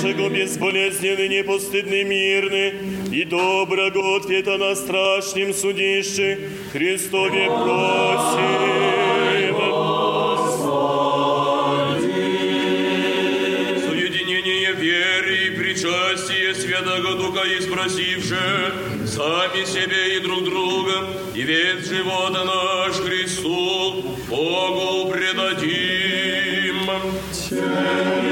[0.06, 2.74] Нашего, безболезненный, непостыдный, мирный,
[3.12, 8.76] и доброго ответа на страшном судище, Христове просим.
[13.90, 18.74] Соединение веры и причастие Святого Духа испросивше,
[19.08, 25.96] сами себе и друг друга, и весь живота наш Христу, Богу предадим.
[27.56, 28.25] Господи,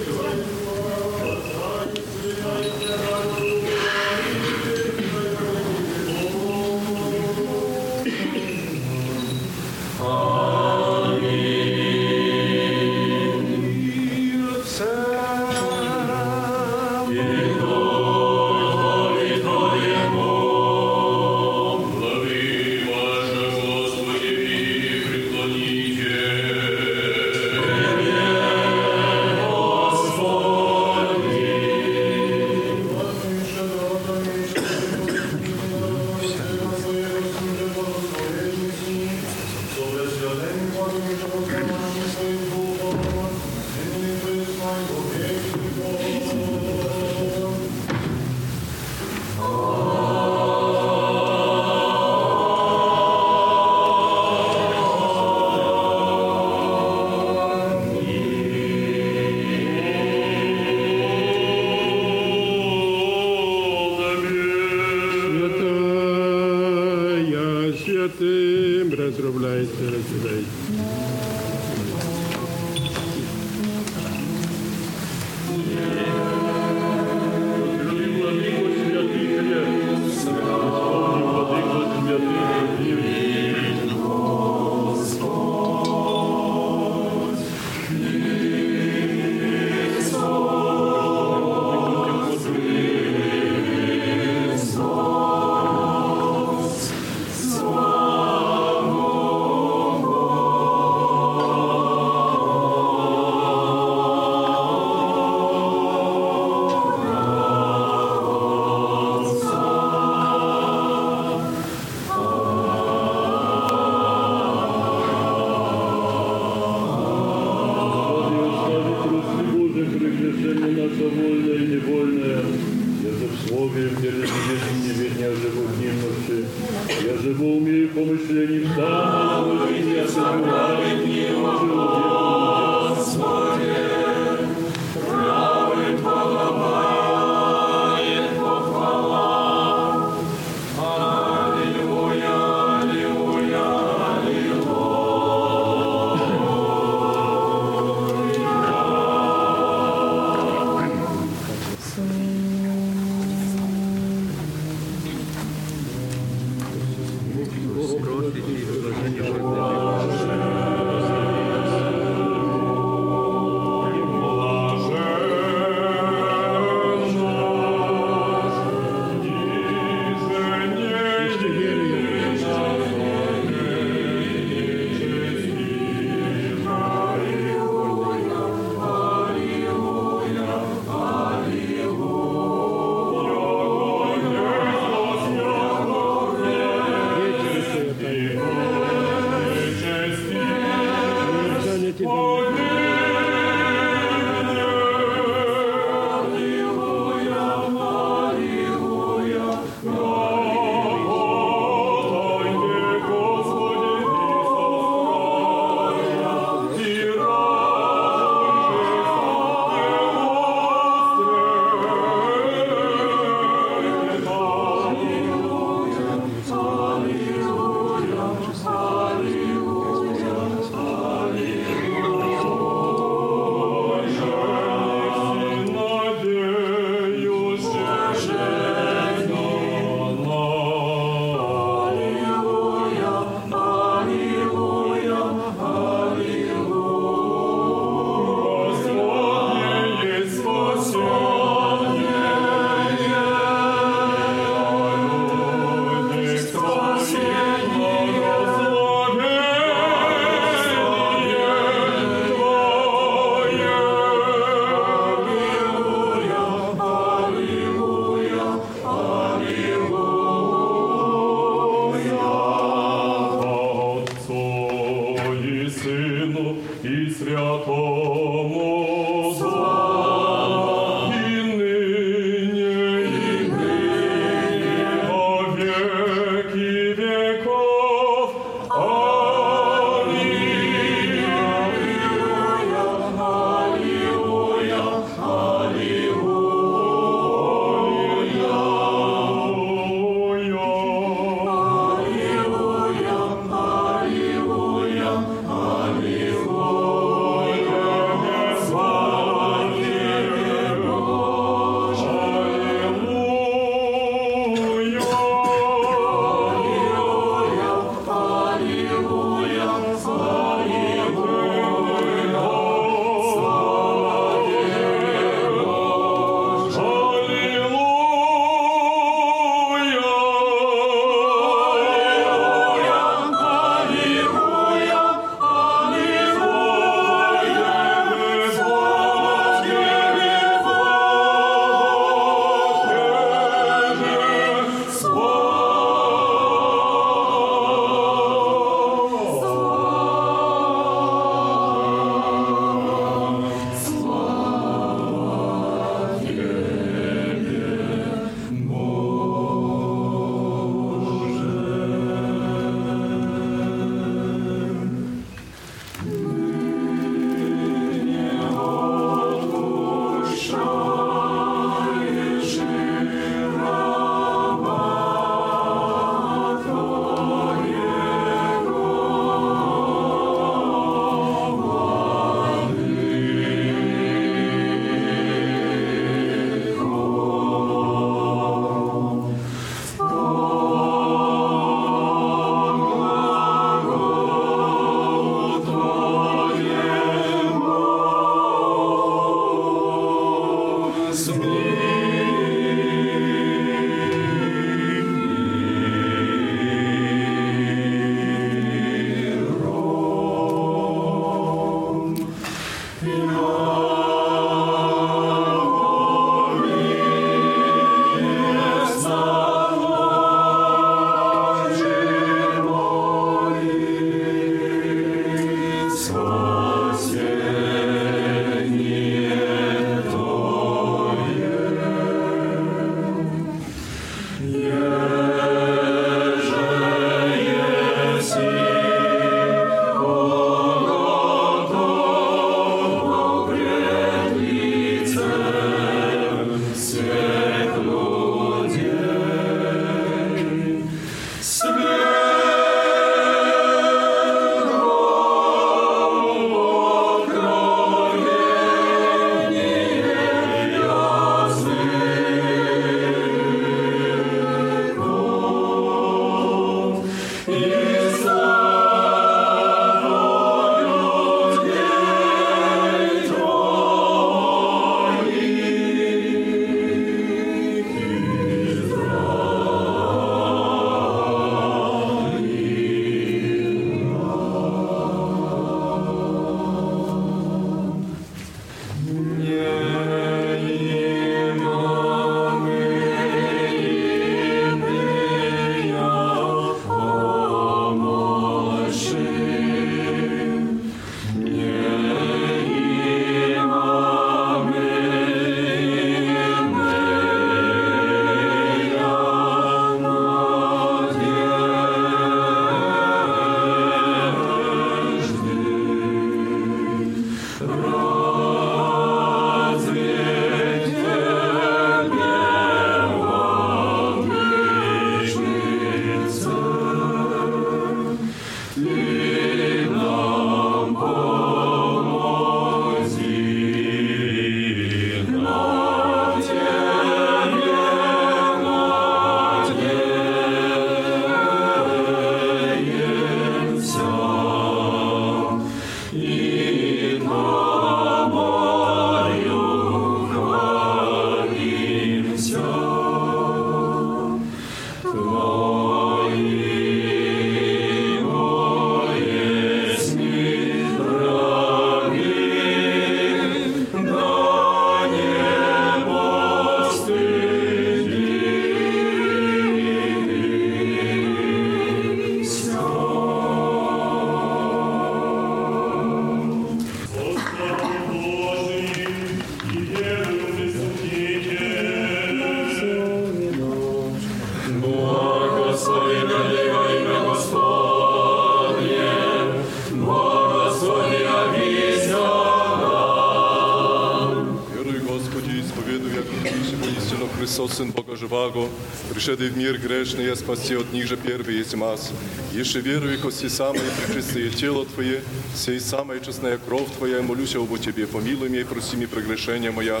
[587.60, 588.68] Христос, Сын Бога Живаго,
[589.12, 592.10] пришедший в мир грешный, я спаси от них же первый есть мас.
[592.52, 595.22] Еще верую, кости самое пречистое тело Твое,
[595.54, 600.00] сей самая честная кровь Твоя, молюсь об Тебе, помилуй меня и прости мне прегрешения моя,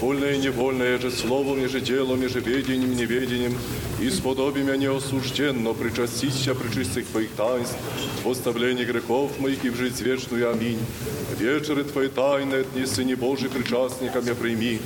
[0.00, 3.54] вольное и невольное, же словом, же делом, же ведением, неведением,
[4.00, 7.76] и сподоби меня неосужденно причастися причистых Твоих таинств,
[8.24, 10.50] в оставлении грехов моих и в жизнь вечную.
[10.50, 10.78] Аминь.
[11.38, 14.80] Вечеры Твои тайны отнеси, не Божий причастникам я прими,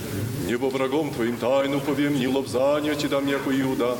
[0.48, 3.96] небо врагом Твоим тайну повем, не лобзание Ти дам, яко Иуда,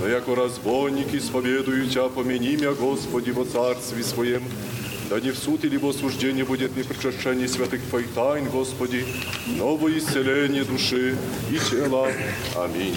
[0.00, 4.42] но яко разбойник исповедую Тя, помяни меня, Господи, во царстве Своем,
[5.08, 9.06] да не в суд или в осуждение будет не причащение святых Твоих тайн, Господи,
[9.46, 11.16] но во исцеление души
[11.50, 12.08] и тела.
[12.54, 12.96] Аминь.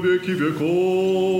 [0.00, 1.39] べきべこ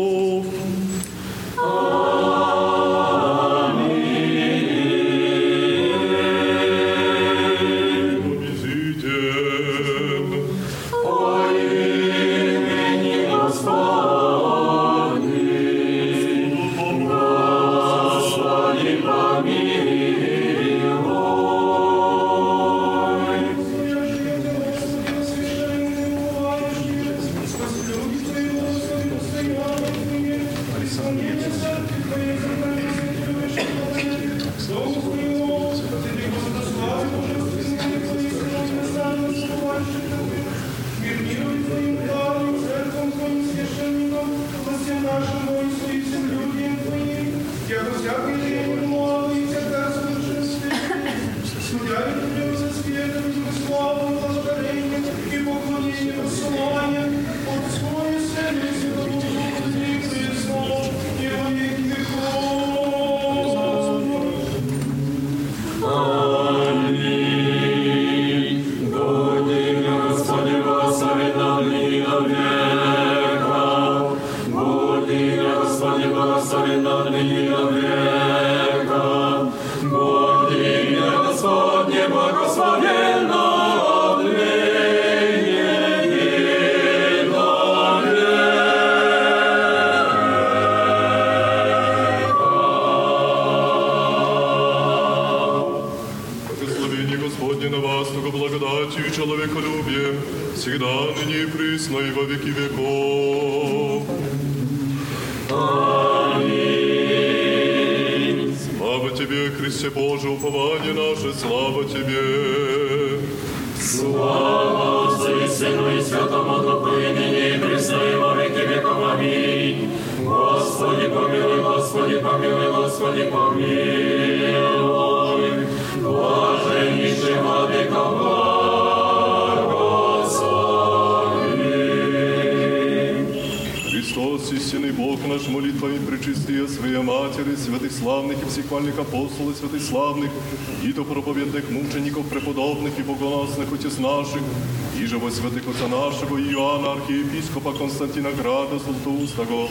[148.01, 149.69] Константинограда Султустого,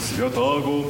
[0.00, 0.84] Святаго,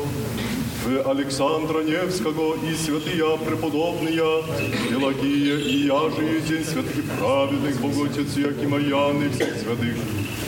[0.84, 4.42] в Александра Невского и Святые преподобные,
[4.90, 9.96] Пелагия и я же день святых праведных, Боготец Якима Яны, всех святых,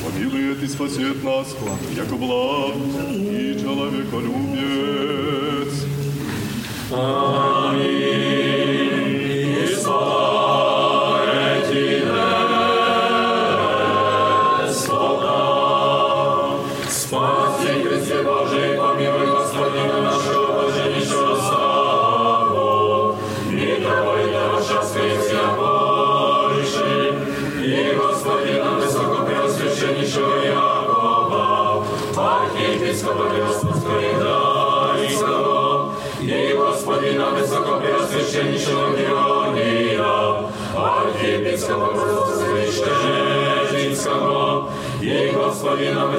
[0.05, 1.57] помилует и спасет нас,
[1.97, 2.75] яко благ
[3.11, 5.73] и человеколюбец.
[6.93, 7.44] Аминь.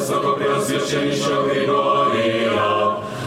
[0.05, 2.51] Высокопреосвященнейшего Григория,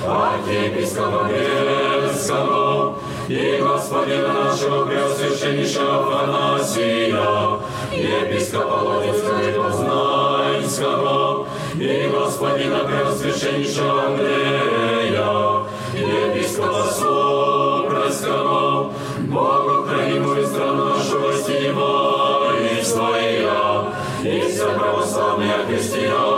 [0.06, 2.94] архиепископа Бельского
[3.26, 7.58] и господина нашего Преосвященнейшего Афанасия,
[7.90, 15.64] епископа Лодицкого и Познанского, и господина Преосвященнейшего Андрея,
[15.94, 18.68] епископа Супрасского,
[19.26, 23.84] Богу хранимую страну нашего Сиева и своя,
[24.22, 26.37] и все православные христиане,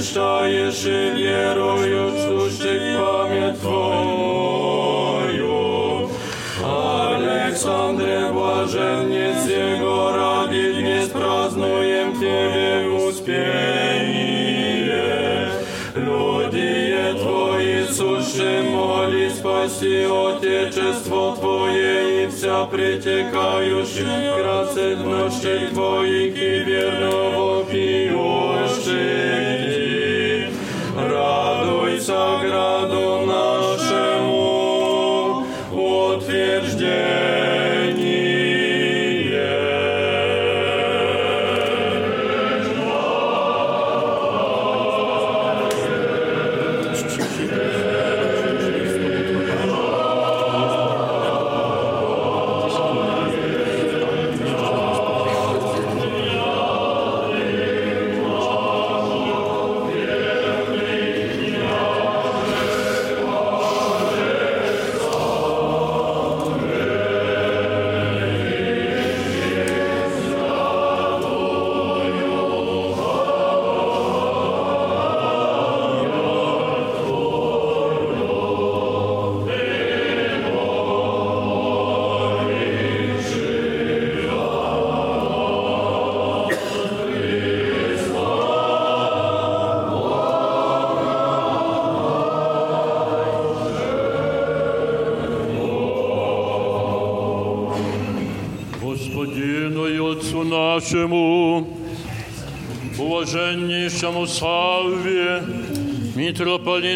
[0.00, 4.48] просвещаешь и верою чтущих память Твою.
[6.64, 9.78] Александре блаженнице
[10.16, 14.20] ради весть празднуем Тебе успение.
[15.94, 24.34] Люди Твои суши моли, спаси Отечество Твое и вся притекающая
[25.04, 26.89] ночей Твоих и верного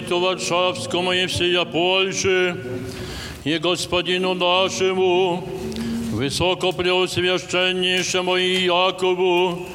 [0.03, 2.57] митрополиту Варшавскому и всея Польши,
[3.45, 5.47] и господину нашему,
[6.11, 9.65] высокопреосвященнейшему Иакову,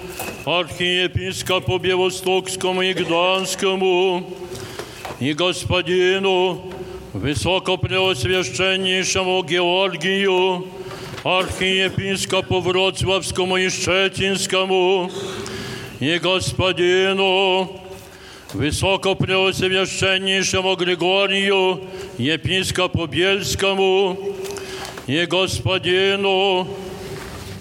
[0.44, 4.28] архиепископу Белостокскому и Гданскому,
[5.20, 6.70] и господину
[7.14, 10.66] высокопреосвященнейшему Георгию,
[11.22, 15.10] архиепископу Вроцлавскому и Щетинскому,
[16.00, 17.80] и господину
[18.52, 21.80] высокопреосвященнейшему Григорию,
[22.18, 24.18] епископу Бельскому,
[25.06, 26.68] и господину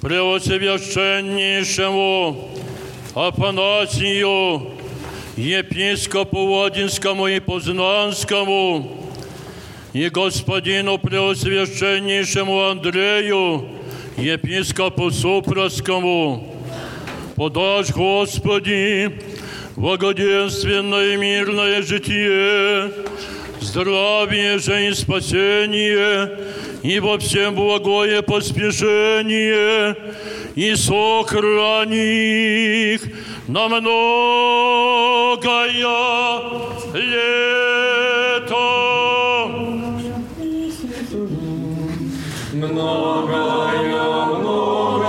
[0.02, 2.50] преосвященнейшему
[3.16, 4.72] Афанасию,
[5.36, 9.04] епископу Владинскому и Познанскому,
[9.94, 13.68] и господину преосвященнейшему Андрею,
[14.18, 16.56] епископу Супровскому,
[17.36, 19.12] Подашь, Господи,
[19.79, 22.93] благоденственное и мирное житие,
[23.61, 26.37] здравие, жизнь, спасение,
[26.83, 29.97] и во всем благое поспешение,
[30.57, 31.95] и сохрани
[32.95, 33.03] их
[33.47, 34.09] на многое
[36.95, 38.09] лето.
[42.53, 45.08] Многое, многое,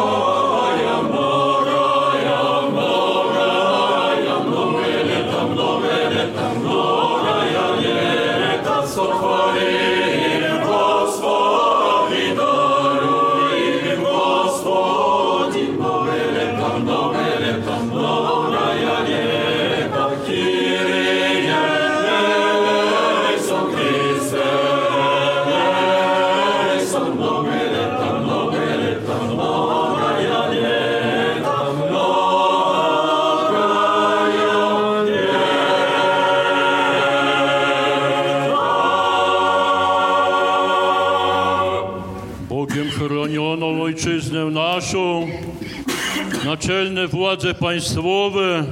[47.40, 48.64] władze państwowe,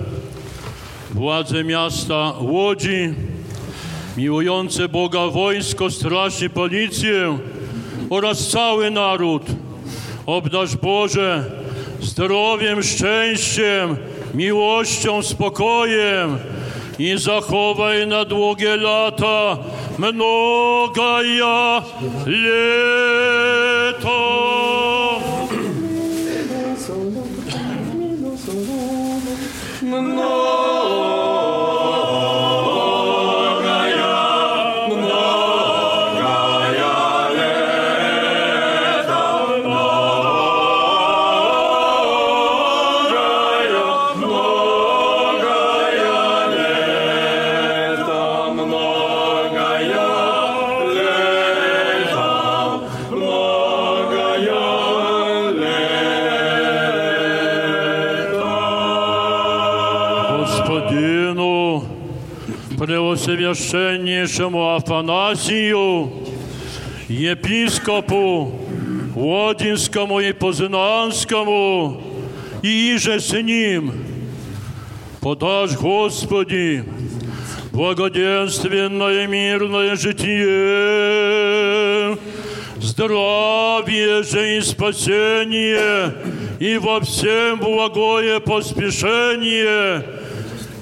[1.12, 3.14] władze miasta Łodzi,
[4.18, 7.38] miłujące Boga wojsko, straż i policję
[8.10, 9.44] oraz cały naród.
[10.26, 11.46] Obdarz Boże
[12.02, 13.98] zdrowiem, szczęściem,
[14.34, 16.38] miłością, spokojem
[17.00, 19.58] i zachowaj na długie lata
[19.98, 21.82] mnogaja
[22.26, 23.27] leto.
[63.58, 66.12] Преосвященнейшему Афанасию,
[67.08, 68.62] епископу
[69.16, 72.04] Водинскому и Познанскому,
[72.62, 73.94] и иже с ним,
[75.22, 76.84] подашь, Господи,
[77.72, 80.38] благоденственное мирное житие,
[82.80, 86.14] здравие же и спасение,
[86.60, 90.17] и во всем благое поспешение,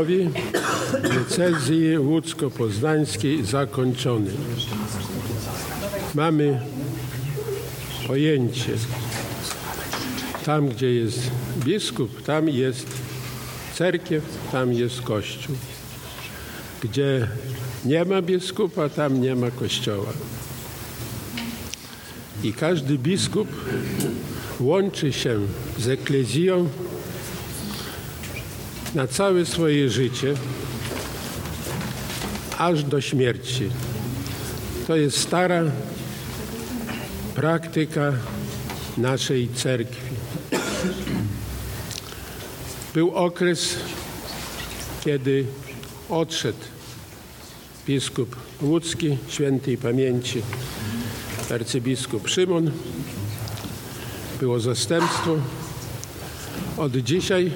[0.10, 0.30] wdowi
[1.10, 4.31] diecezji łódzko-poznańskiej zakończony.
[6.15, 6.61] Mamy
[8.07, 8.72] pojęcie.
[10.45, 11.31] Tam, gdzie jest
[11.65, 12.88] biskup, tam jest
[13.73, 15.56] cerkiew, tam jest kościół.
[16.81, 17.27] Gdzie
[17.86, 20.14] nie ma biskupa, tam nie ma kościoła.
[22.44, 23.48] I każdy biskup
[24.60, 25.40] łączy się
[25.80, 26.69] z eklezją
[28.95, 30.33] na całe swoje życie,
[32.57, 33.69] aż do śmierci.
[34.87, 35.63] To jest stara
[37.35, 38.13] praktyka
[38.97, 40.15] naszej cerkwi.
[42.93, 43.75] Był okres,
[45.03, 45.45] kiedy
[46.09, 46.59] odszedł
[47.87, 50.41] biskup łódzki świętej pamięci,
[51.51, 52.71] arcybiskup Szymon.
[54.39, 55.35] Było zastępstwo.
[56.77, 57.51] Od dzisiaj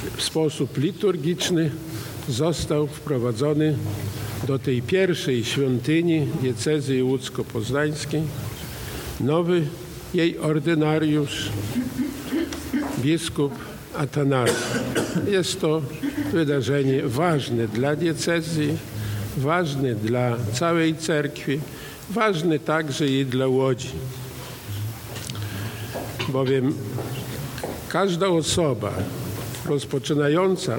[0.00, 1.70] w, spo, w sposób liturgiczny
[2.28, 3.76] został wprowadzony
[4.46, 8.22] do tej pierwszej świątyni diecezji łódzko-poznańskiej
[9.20, 9.66] nowy
[10.14, 11.48] jej ordynariusz,
[12.98, 13.52] biskup
[13.96, 14.52] Atanazy.
[15.30, 15.82] Jest to
[16.32, 18.76] wydarzenie ważne dla diecezji,
[19.36, 21.60] ważne dla całej cerkwi,
[22.10, 23.90] ważny także i dla Łodzi.
[26.28, 26.74] Bowiem
[27.88, 28.92] każda osoba
[29.66, 30.78] rozpoczynająca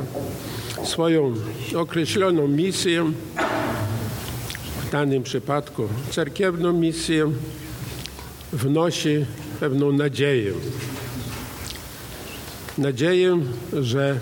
[0.84, 1.34] swoją
[1.76, 3.12] określoną misję,
[4.88, 7.32] w danym przypadku cerkiewną misję,
[8.54, 9.26] wnosi
[9.60, 10.52] pewną nadzieję.
[12.78, 13.40] Nadzieję,
[13.82, 14.20] że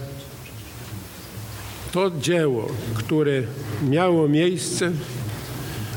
[1.92, 3.44] to dzieło, które
[3.90, 4.92] miało miejsce,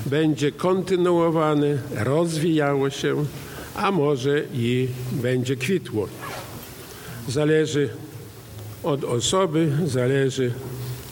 [0.06, 3.24] będzie kontynuowane, rozwijało się,
[3.74, 6.08] a może i będzie kwitło.
[7.28, 7.88] Zależy
[8.82, 10.52] od osoby, zależy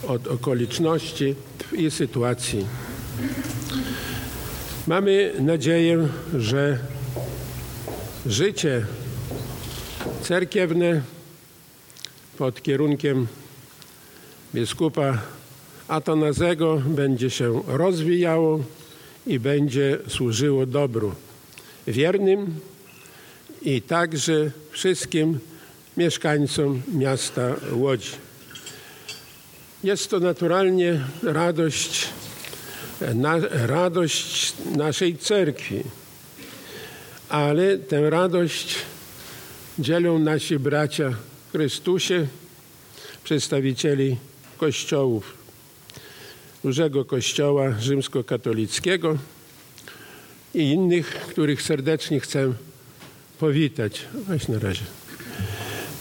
[0.06, 1.34] od okoliczności
[1.72, 2.66] i sytuacji.
[4.86, 6.78] Mamy nadzieję, że
[8.26, 8.86] życie
[10.22, 11.02] cerkiewne
[12.38, 13.26] pod kierunkiem
[14.54, 15.18] biskupa
[15.88, 18.60] Atanazego będzie się rozwijało
[19.26, 21.14] i będzie służyło dobru
[21.86, 22.54] wiernym
[23.62, 25.38] i także wszystkim
[25.96, 28.10] mieszkańcom miasta Łodzi.
[29.84, 32.08] Jest to naturalnie radość,
[33.14, 35.82] na, radość naszej cerkwi,
[37.28, 38.74] ale tę radość
[39.78, 41.14] dzielą nasi bracia
[41.52, 42.26] Chrystusie,
[43.24, 44.16] przedstawicieli
[44.58, 45.34] kościołów,
[46.64, 49.18] dużego kościoła rzymskokatolickiego
[50.54, 52.52] i innych, których serdecznie chcę
[53.38, 54.04] powitać.
[54.28, 54.99] Weź na razie.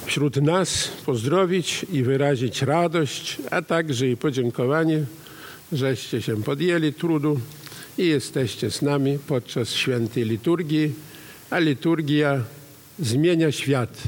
[0.10, 5.06] Wśród nas pozdrowić i wyrazić radość, a także i podziękowanie,
[5.72, 7.40] żeście się podjęli trudu
[7.98, 10.94] i jesteście z nami podczas świętej liturgii,
[11.50, 12.44] a liturgia
[13.00, 14.04] zmienia świat,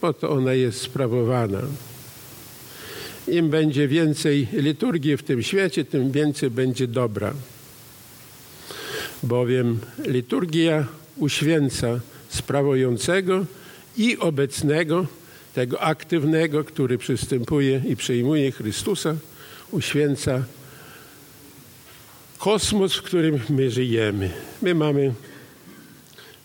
[0.00, 1.62] po to ona jest sprawowana.
[3.28, 7.32] Im będzie więcej liturgii w tym świecie, tym więcej będzie dobra.
[9.22, 10.86] Bowiem liturgia
[11.16, 13.46] uświęca sprawującego
[13.96, 15.06] i obecnego,
[15.58, 19.16] tego aktywnego, który przystępuje i przyjmuje Chrystusa,
[19.70, 20.44] uświęca
[22.38, 24.30] kosmos, w którym my żyjemy.
[24.62, 25.14] My mamy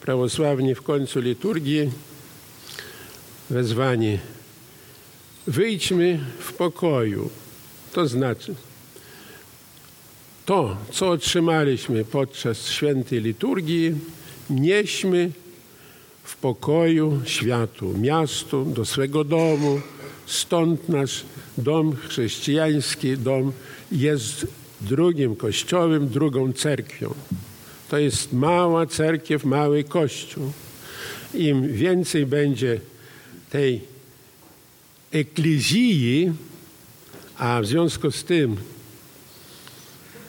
[0.01, 1.91] prawosławni w końcu liturgii
[3.49, 4.19] wezwanie
[5.47, 7.29] wyjdźmy w pokoju.
[7.91, 8.55] To znaczy,
[10.45, 13.95] to, co otrzymaliśmy podczas świętej liturgii,
[14.49, 15.31] nieśmy
[16.33, 19.81] w pokoju światu, miastu, do swego domu.
[20.25, 21.23] Stąd nasz
[21.57, 23.51] dom chrześcijański, dom
[23.91, 24.47] jest
[24.81, 27.13] drugim kościołem, drugą cerkwią.
[27.89, 30.51] To jest mała cerkiew, mały kościół.
[31.33, 32.79] Im więcej będzie
[33.49, 33.81] tej
[35.11, 36.31] eklezji,
[37.37, 38.57] a w związku z tym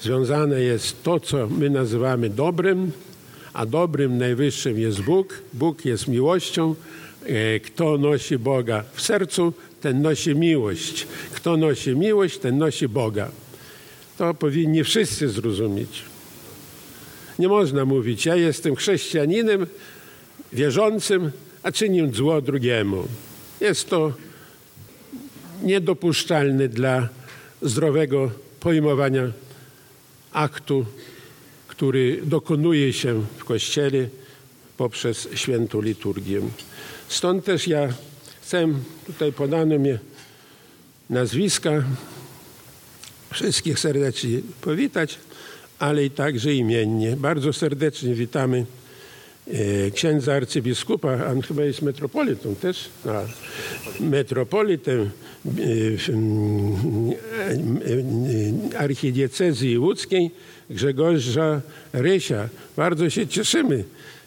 [0.01, 2.93] związane jest to, co my nazywamy dobrym,
[3.55, 5.43] a dobrym najwyższym jest Bóg.
[5.53, 6.75] Bóg jest miłością.
[7.65, 11.07] Kto nosi Boga w sercu, ten nosi miłość.
[11.35, 13.31] Kto nosi miłość, ten nosi Boga.
[14.19, 16.03] To powinni wszyscy zrozumieć.
[17.39, 19.67] Nie można mówić, ja jestem chrześcijaninem,
[20.53, 21.31] wierzącym,
[21.63, 23.05] a czynię zło drugiemu.
[23.61, 24.13] Jest to
[25.63, 27.09] niedopuszczalne dla
[27.63, 29.23] zdrowego pojmowania
[30.33, 30.87] aktu,
[31.77, 34.09] który dokonuje się w Kościele
[34.77, 36.41] poprzez świętą liturgię.
[37.09, 37.89] Stąd też ja
[38.43, 38.69] chcę,
[39.07, 39.99] tutaj podano mi
[41.11, 41.85] nazwiska,
[43.33, 45.19] wszystkich serdecznie powitać,
[45.79, 47.17] ale i także imiennie.
[47.17, 48.67] Bardzo serdecznie witamy
[49.49, 53.23] e, księdza arcybiskupa, on chyba jest metropolitą też, a,
[54.01, 55.07] metropolitę e,
[58.75, 60.31] e, archidiecezji łódzkiej
[60.71, 61.61] Grzegorza
[61.93, 62.49] Rysia.
[62.77, 63.85] Bardzo się cieszymy.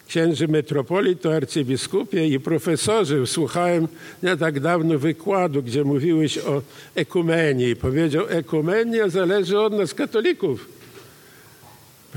[0.08, 3.28] Księży metropolito, arcybiskupie i profesorze.
[3.28, 3.88] Słuchałem
[4.24, 6.62] nie tak dawno wykładu, gdzie mówiłeś o
[6.96, 10.70] ekumenie i powiedział, ekumenia zależy od nas katolików.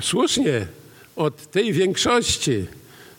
[0.01, 0.67] Słusznie,
[1.17, 2.67] od tej większości.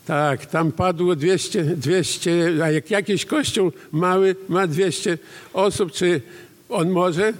[0.05, 2.31] Tak, tam padło 200, 200,
[2.63, 5.17] a jak jakiś kościół mały ma 200
[5.53, 6.21] osób, czy
[6.69, 7.33] on może?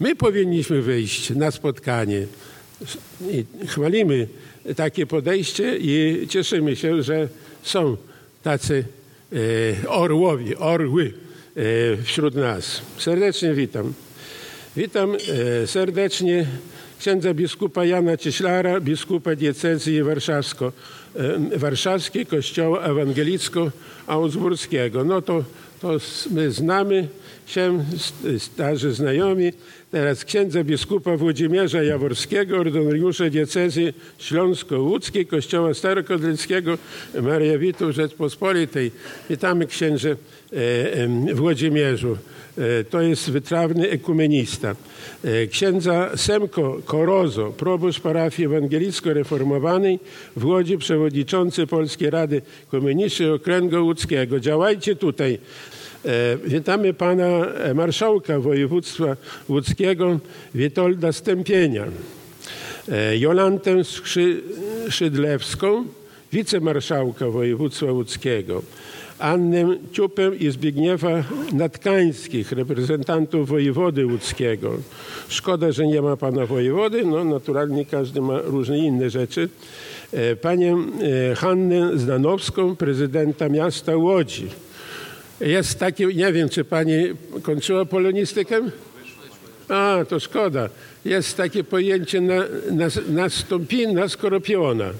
[0.00, 2.26] My powinniśmy wyjść na spotkanie.
[3.30, 4.28] I chwalimy
[4.76, 7.28] takie podejście i cieszymy się, że
[7.62, 7.96] są
[8.42, 8.84] tacy
[9.32, 9.36] e,
[9.88, 11.12] orłowie, orły
[11.56, 11.62] e,
[12.02, 12.82] wśród nas.
[12.98, 13.94] Serdecznie witam.
[14.76, 15.16] Witam
[15.62, 16.46] e, serdecznie
[16.98, 20.00] księdza biskupa Jana Cieślara, biskupa diecezji
[21.56, 25.04] warszawskiej Kościoła Ewangelicko-Augsburskiego.
[25.04, 25.44] No to,
[25.80, 25.98] to
[26.30, 27.08] my znamy
[27.46, 27.84] się,
[28.38, 29.52] starzy znajomi,
[29.94, 36.78] teraz księdza biskupa Włodzimierza Jaworskiego, ordynariusza diecezji śląsko-łódzkiej Kościoła Starokodleckiego
[37.22, 38.90] Mariawitów Rzeczpospolitej.
[39.30, 40.16] Witamy księże
[41.30, 42.16] e, Włodzimierzu.
[42.58, 44.76] E, To jest wytrawny ekumenista.
[45.24, 49.98] E, Księdza Semko Korozo, proboszcz parafii ewangelicko-reformowanej
[50.36, 54.40] w Łodzi, przewodniczący Polskiej Rady Komunistycznej Okręgu Łódzkiego.
[54.40, 55.38] Działajcie tutaj.
[56.44, 59.16] Witamy pana marszałka województwa
[59.48, 59.83] łódzkiego
[60.54, 61.84] Witolda Stępienia,
[62.88, 64.42] e, Jolantę Skrzy,
[64.88, 65.84] Szydlewską,
[66.32, 68.62] wicemarszałka województwa łódzkiego,
[69.18, 74.70] Annę Ciupę i Zbigniewa Natkańskich, reprezentantów wojewody łódzkiego.
[75.28, 79.48] Szkoda, że nie ma pana wojewody, no naturalnie każdy ma różne inne rzeczy.
[80.12, 80.86] E, Panią
[81.30, 84.46] e, Hannę Zdanowską, prezydenta miasta Łodzi.
[85.40, 86.94] Jest takie, nie wiem, czy pani
[87.42, 88.60] kończyła polonistykę?
[89.68, 90.68] A, to szkoda.
[91.04, 92.34] Jest takie pojęcie na,
[92.70, 94.90] na, nastąpi na skoropiona.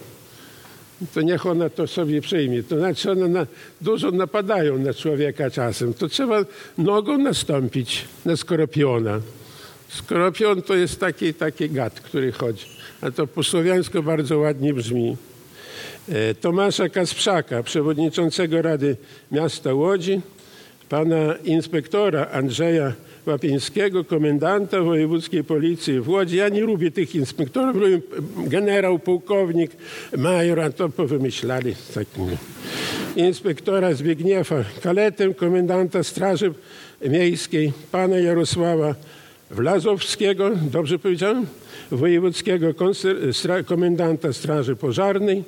[1.15, 2.63] To niech ona to sobie przyjmie.
[2.63, 3.47] To znaczy one na,
[3.81, 5.95] dużo napadają na człowieka czasem.
[5.95, 6.45] To trzeba
[6.79, 9.21] nogą nastąpić na skoropiona.
[9.89, 12.67] Skoropion to jest taki, taki gad, który chodzi.
[13.01, 15.17] A to po słowiańsku bardzo ładnie brzmi.
[16.09, 18.97] E, Tomasza Kasprzaka, przewodniczącego Rady
[19.33, 20.21] Miasta Łodzi,
[20.95, 22.93] pana inspektora Andrzeja
[23.27, 26.37] Łapińskiego, komendanta wojewódzkiej policji w Łodzi.
[26.37, 28.01] Ja nie lubię tych inspektorów, lubię
[28.37, 29.71] generał, pułkownik,
[30.17, 31.75] major, a to powymyślali.
[31.95, 32.37] Tak, nie.
[33.27, 36.55] Inspektora Zbigniewa Kaletę, komendanta Straży
[37.09, 38.95] Miejskiej, pana Jarosława
[39.51, 41.47] Wlazowskiego, dobrze powiedziałem?
[41.91, 42.67] Wojewódzkiego
[43.67, 45.45] komendanta Straży Pożarnej,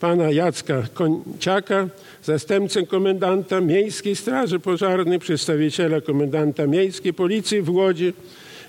[0.00, 1.88] pana Jacka Konciaka,
[2.26, 8.12] zastępcę komendanta Miejskiej Straży Pożarnej, przedstawiciela komendanta Miejskiej Policji w Łodzi,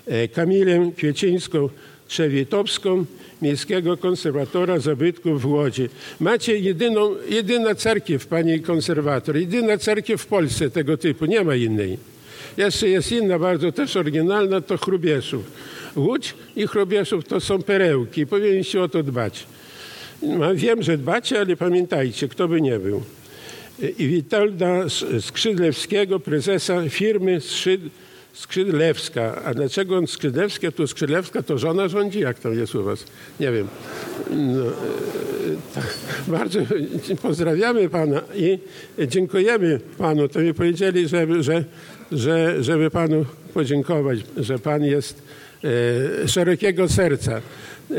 [0.06, 3.04] e, Kamilę Kwiecińską-Trzewitowską,
[3.42, 5.88] Miejskiego Konserwatora Zabytków w Łodzi.
[6.20, 11.98] Macie jedyną, jedyna cerkiew, pani konserwator, jedyna cerkiew w Polsce tego typu, nie ma innej.
[12.56, 15.50] Jeszcze jest inna, bardzo też oryginalna, to Chrubieszów.
[15.96, 19.46] Łódź i Chrubieszów to są perełki, powinniście o to dbać.
[20.22, 23.02] No, wiem, że dbacie, ale pamiętajcie, kto by nie był.
[23.98, 24.84] I Witolda
[25.20, 27.80] Skrzydlewskiego, prezesa firmy Skrzyd,
[28.32, 29.42] Skrzydlewska.
[29.44, 30.70] A dlaczego on Skrzydlewska?
[30.72, 32.20] Tu Skrzydlewska to żona rządzi?
[32.20, 33.04] Jak tam jest u was?
[33.40, 33.68] Nie wiem.
[34.30, 34.72] No, e,
[35.74, 35.94] tak.
[36.28, 36.60] Bardzo
[37.22, 38.58] pozdrawiamy pana i
[39.08, 40.28] dziękujemy panu.
[40.28, 41.64] To mi powiedzieli, żeby, że,
[42.12, 43.24] że, żeby panu
[43.54, 45.22] podziękować, że pan jest
[46.24, 47.40] e, szerokiego serca.
[47.90, 47.92] E,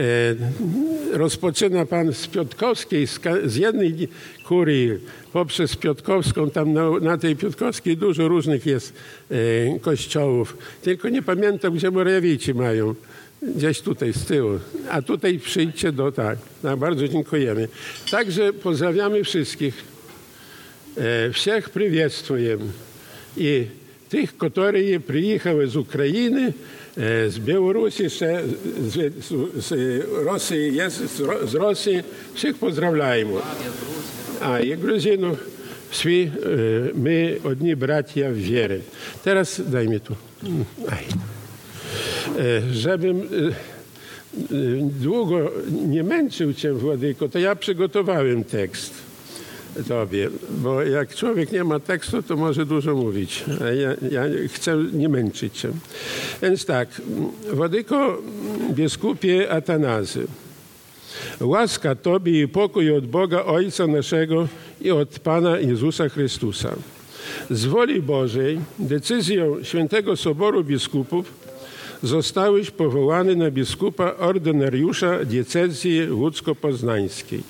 [1.17, 3.07] rozpoczyna pan z Piotkowskiej,
[3.45, 4.07] z jednej
[4.48, 4.90] kurii
[5.32, 8.92] poprzez Piotkowską, tam na, na tej Piotkowskiej dużo różnych jest
[9.30, 10.56] e, kościołów.
[10.82, 12.94] Tylko nie pamiętam, gdzie Morawieci mają.
[13.42, 14.58] Gdzieś tutaj z tyłu.
[14.90, 16.38] A tutaj przyjdźcie do tak.
[16.62, 17.68] No, bardzo dziękujemy.
[18.10, 19.74] Także pozdrawiamy wszystkich.
[20.96, 22.60] E, всех приветствуем.
[23.36, 23.62] І
[24.08, 26.54] тих, які приїхали з України,
[26.98, 28.42] е, з Білорусі, ще
[28.88, 29.32] з, з,
[29.68, 32.04] з Росії, є, з, Ро- з Росії,
[32.34, 33.40] всіх поздравляємо.
[34.40, 35.38] А і грузинів
[35.90, 38.80] всі е, ми одні браття в вірі.
[39.24, 40.14] Teraz daj mi tu.
[40.88, 41.04] Aj.
[42.38, 43.54] E, Żebym e, e,
[45.00, 45.50] długo
[45.88, 48.94] nie męczył cię, Władyko, to ja przygotowałem tekst
[49.88, 54.22] tobie, bo jak człowiek nie ma tekstu, to może dużo mówić, a ja, ja
[54.52, 55.68] chcę nie męczyć cię.
[56.42, 56.88] Więc tak,
[57.52, 58.22] Władyko
[58.70, 60.26] biskupie Atanazy,
[61.39, 64.47] łaska Tobie i pokój od Boga Ojca naszego
[64.81, 66.75] i od Pana Jezusa Chrystusa.
[67.49, 71.33] Z woli Bożej decyzją Świętego Soboru Biskupów
[72.03, 77.41] zostałeś powołany na biskupa ordynariusza diecezji łódzko-poznańskiej.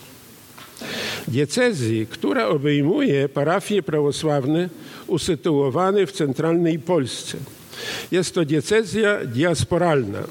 [1.27, 4.69] Diecezji, która obejmuje parafie prawosławne
[5.07, 7.38] usytuowane w centralnej Polsce.
[8.11, 10.23] Jest to diecezja diasporalna.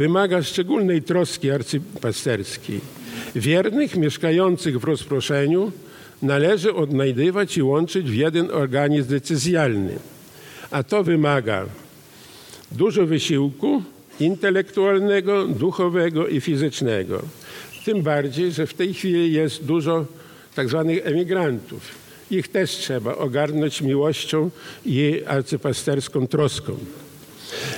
[0.00, 2.80] Wymaga szczególnej troski arcypasterskiej.
[3.34, 5.72] Wiernych mieszkających w rozproszeniu
[6.22, 9.98] należy odnajdywać i łączyć w jeden organizm decyzjalny.
[10.70, 11.66] A to wymaga
[12.72, 13.82] dużo wysiłku
[14.20, 17.22] intelektualnego, duchowego i fizycznego.
[17.84, 20.06] Tym bardziej, że w tej chwili jest dużo
[20.54, 21.82] tak zwanych emigrantów.
[22.30, 24.50] Ich też trzeba ogarnąć miłością
[24.86, 26.78] i arcypasterską troską.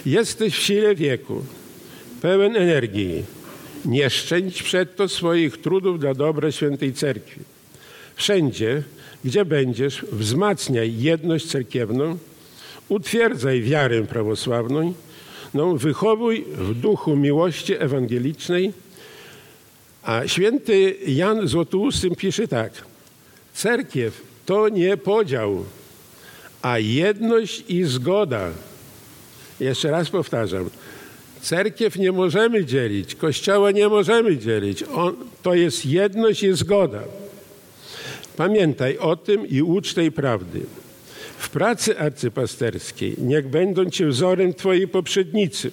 [0.07, 1.44] Jesteś w sile wieku,
[2.23, 3.24] pełen energii.
[3.85, 7.40] Nie szczędź przedto swoich trudów dla dobra świętej cerkwi.
[8.15, 8.82] Wszędzie,
[9.24, 12.19] gdzie będziesz, wzmacniaj jedność cerkiewną,
[12.89, 14.94] utwierdzaj wiarę prawosławną,
[15.55, 18.73] no, wychowuj w duchu miłości ewangelicznej.
[20.03, 22.73] A święty Jan Złotousty pisze tak.
[23.55, 25.65] Cerkiew to nie podział,
[26.62, 28.51] a jedność i zgoda.
[29.61, 30.70] Jeszcze raz powtarzam.
[31.43, 34.85] Cerkiew nie możemy dzielić, kościoła nie możemy dzielić.
[34.94, 37.02] On, to jest jedność i zgoda.
[38.36, 40.60] Pamiętaj o tym i ucz tej prawdy.
[41.39, 45.70] W pracy arcypasterskiej niech będą Ci wzorem Twoi poprzednicy,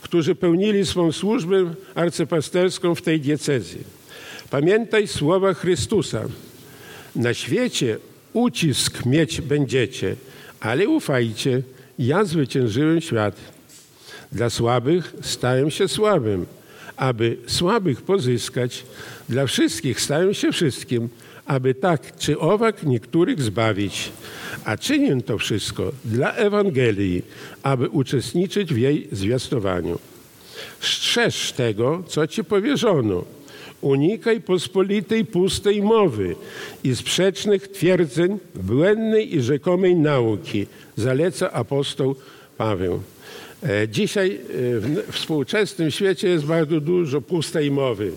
[0.00, 3.80] którzy pełnili swą służbę arcypasterską w tej diecezji.
[4.50, 6.24] Pamiętaj słowa Chrystusa.
[7.16, 7.98] Na świecie
[8.32, 10.16] ucisk mieć będziecie,
[10.60, 11.62] ale ufajcie,
[11.98, 13.36] ja zwyciężyłem świat.
[14.32, 16.46] Dla słabych stałem się słabym,
[16.96, 18.84] aby słabych pozyskać.
[19.28, 21.08] Dla wszystkich stałem się wszystkim,
[21.46, 24.12] aby tak czy owak niektórych zbawić.
[24.64, 27.22] A czynię to wszystko dla Ewangelii,
[27.62, 29.98] aby uczestniczyć w jej zwiastowaniu.
[30.80, 33.24] Strzeż tego, co ci powierzono.
[33.80, 36.36] Unikaj pospolitej, pustej mowy
[36.84, 40.66] i sprzecznych twierdzeń, błędnej i rzekomej nauki,
[40.96, 42.16] zaleca apostoł
[42.56, 43.02] Paweł.
[43.62, 44.40] E, Dzisiaj e,
[44.80, 48.12] w współczesnym świecie jest bardzo dużo pustej mowy.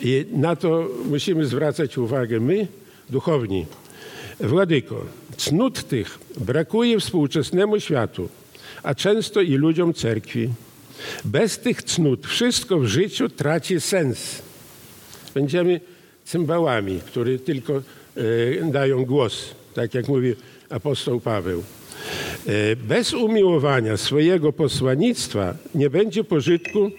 [0.00, 2.66] I na to musimy zwracać uwagę my,
[3.10, 3.66] duchowni.
[4.40, 5.04] Władyko,
[5.36, 8.28] cnót tych brakuje współczesnemu światu,
[8.82, 10.48] a często i ludziom cerkwi.
[11.24, 14.42] Bez tych cnót wszystko w życiu traci sens.
[15.34, 15.80] Będziemy
[16.24, 20.34] cymbałami, które tylko e, dają głos, tak jak mówi
[20.70, 21.62] apostoł Paweł.
[22.46, 26.90] E, bez umiłowania swojego posłannictwa nie będzie pożytku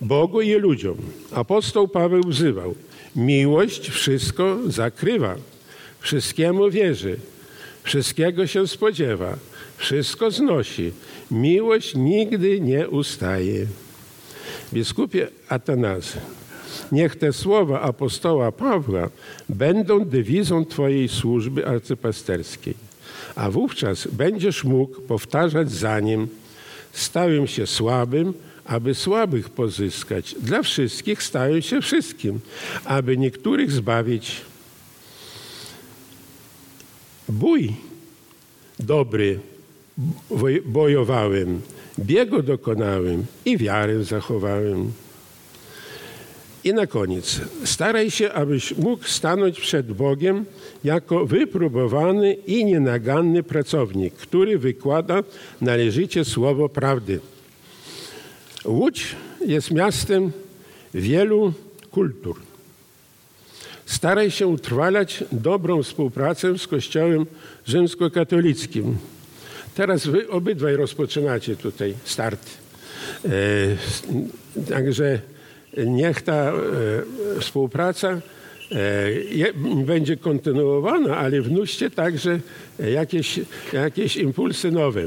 [0.00, 0.96] Bogu i ludziom.
[1.32, 2.74] Apostoł Paweł wzywał:
[3.16, 5.36] Miłość wszystko zakrywa,
[6.00, 7.16] wszystkiemu wierzy,
[7.82, 9.36] wszystkiego się spodziewa,
[9.76, 10.92] wszystko znosi.
[11.30, 13.66] Miłość nigdy nie ustaje.
[14.72, 16.18] Biskupie Atanazy,
[16.92, 19.10] niech te słowa apostoła Pawła
[19.48, 22.74] będą dewizą Twojej służby arcypasterskiej,
[23.34, 26.28] a wówczas będziesz mógł powtarzać za nim:
[26.92, 28.34] Stałem się słabym,
[28.64, 30.34] aby słabych pozyskać.
[30.40, 32.40] Dla wszystkich stałem się wszystkim,
[32.84, 34.40] aby niektórych zbawić.
[37.28, 37.74] Bój
[38.78, 39.40] dobry
[40.64, 41.60] bojowałem,
[41.98, 44.92] biegu dokonałem i wiarę zachowałem.
[46.64, 50.44] I na koniec, staraj się, abyś mógł stanąć przed Bogiem
[50.84, 55.22] jako wypróbowany i nienaganny pracownik, który wykłada
[55.60, 57.20] należycie słowo prawdy.
[58.64, 59.16] Łódź
[59.46, 60.32] jest miastem
[60.94, 61.52] wielu
[61.90, 62.36] kultur.
[63.86, 67.26] Staraj się utrwalać dobrą współpracę z Kościołem
[67.66, 68.96] rzymskokatolickim.
[69.74, 72.50] Teraz wy obydwaj rozpoczynacie tutaj start.
[73.24, 73.28] E,
[74.68, 75.20] także
[75.76, 76.52] niech ta e,
[77.40, 79.52] współpraca e,
[79.86, 82.40] będzie kontynuowana, ale wnuście także
[82.94, 83.40] jakieś,
[83.72, 85.02] jakieś impulsy nowe.
[85.02, 85.06] E,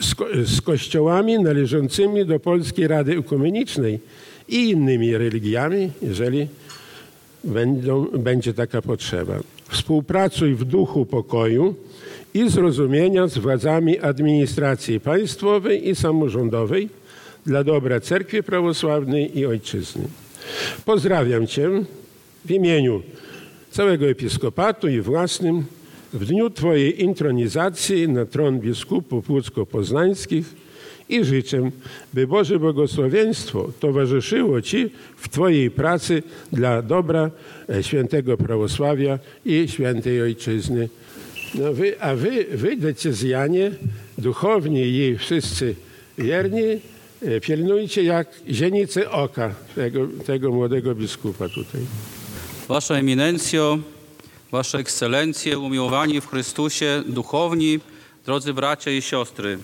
[0.00, 4.00] z, ko- z kościołami należącymi do Polskiej Rady Ekumenicznej
[4.48, 6.48] i innymi religiami, jeżeli
[7.44, 9.38] będą, będzie taka potrzeba.
[9.68, 11.74] Współpracuj w duchu pokoju
[12.34, 16.88] i zrozumienia z władzami administracji państwowej i samorządowej
[17.48, 20.02] dla dobra Cerkwi Prawosławnej i Ojczyzny.
[20.84, 21.70] Pozdrawiam Cię
[22.44, 23.02] w imieniu
[23.70, 25.64] całego episkopatu i własnym
[26.12, 30.44] w dniu Twojej intronizacji na tron biskupów łódzko-poznańskich
[31.08, 31.70] i życzę,
[32.14, 36.22] by Boże błogosławieństwo towarzyszyło Ci w Twojej pracy
[36.52, 37.30] dla dobra
[37.68, 40.88] e, świętego prawosławia i świętej Ojczyzny.
[41.54, 43.70] No wy, a wy, wy, decyzjanie,
[44.18, 45.74] duchowni i wszyscy
[46.18, 46.80] wierni,
[47.22, 51.80] e, pilnujcie jak zienicy oka tego, tego młodego biskupa tutaj.
[52.68, 53.78] Wasza eminencjo,
[54.52, 57.80] Wasze ekscelencje, umiłowani w Chrystusie, duchowni,
[58.26, 59.58] drodzy bracia i siostry.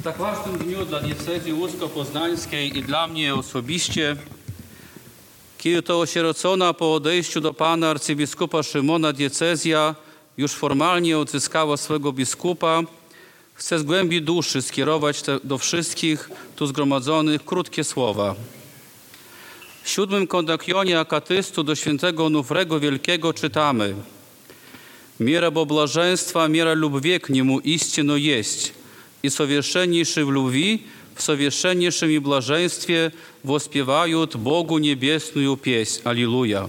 [0.00, 4.16] W tak ważnym dniu dla diecezji łódzko-poznańskiej i dla mnie osobiście,
[5.58, 9.94] kiedy to osierocona po odejściu do Pana arcybiskupa Szymona diecezja
[10.36, 12.82] już formalnie odzyskała swego biskupa,
[13.55, 18.35] chcę z głębi duszy skierować te, do wszystkich tu zgromadzonych krótkie słowa.
[19.83, 23.95] W siódmym kondakionie akatystu do świętego Onufrego Wielkiego czytamy
[25.19, 28.73] Мера блаженства, мера любви к Нему истину есть,
[29.21, 36.01] и совершеннейший в любви в совершеннейшем и блаженстве воспевают Богу небесную песнь.
[36.03, 36.67] Аллилуйя.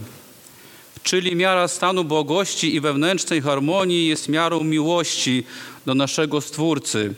[1.03, 5.45] Czyli miara stanu błogości i wewnętrznej harmonii jest miarą miłości
[5.88, 7.14] do naszego Stwórcy.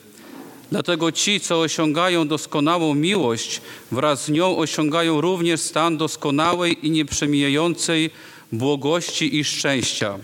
[0.72, 8.10] Dlatego ci, co osiągają doskonałą miłość, wraz z nią osiągają również stan doskonałej i nieprzemijającej
[8.52, 10.20] błogości i szczęścia.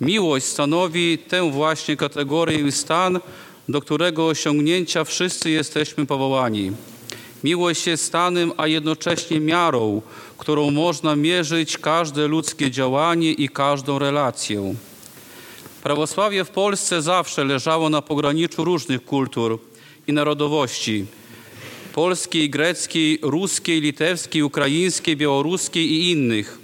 [0.00, 3.20] Miłość stanowi tę właśnie kategorię i stan,
[3.68, 6.72] do którego osiągnięcia wszyscy jesteśmy powołani.
[7.44, 10.02] Miłość jest stanem, a jednocześnie miarą,
[10.38, 14.74] którą można mierzyć każde ludzkie działanie i każdą relację.
[15.84, 19.58] Prawosławie w Polsce zawsze leżało na pograniczu różnych kultur
[20.06, 21.06] i narodowości
[21.92, 26.58] polskiej, greckiej, ruskiej, litewskiej, ukraińskiej, białoruskiej i innych.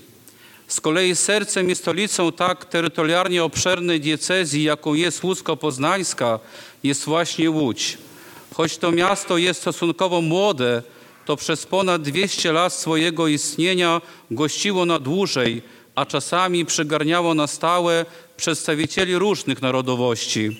[0.69, 6.39] Z kolei sercem i stolicą tak terytorialnie obszernej diecezji, jaką jest Łódzko-Poznańska,
[6.83, 7.99] jest właśnie Łódź.
[8.55, 10.83] Choć to miasto jest stosunkowo młode,
[11.27, 15.63] to przez ponad 200 lat swojego istnienia gościło na dłużej,
[15.95, 18.07] a czasami przygarniało na stałe
[18.41, 20.57] przedstawicieli różnych narodowości.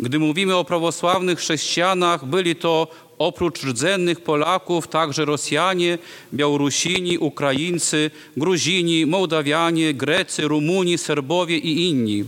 [0.00, 2.88] Gdy mówimy o prawosławnych chrześcijanach, byli to
[3.18, 5.98] oprócz rdzennych Polaków także Rosjanie,
[6.34, 12.24] Białorusini, Ukraińcy, Gruzini, Mołdawianie, Grecy, Rumuni, Serbowie i inni.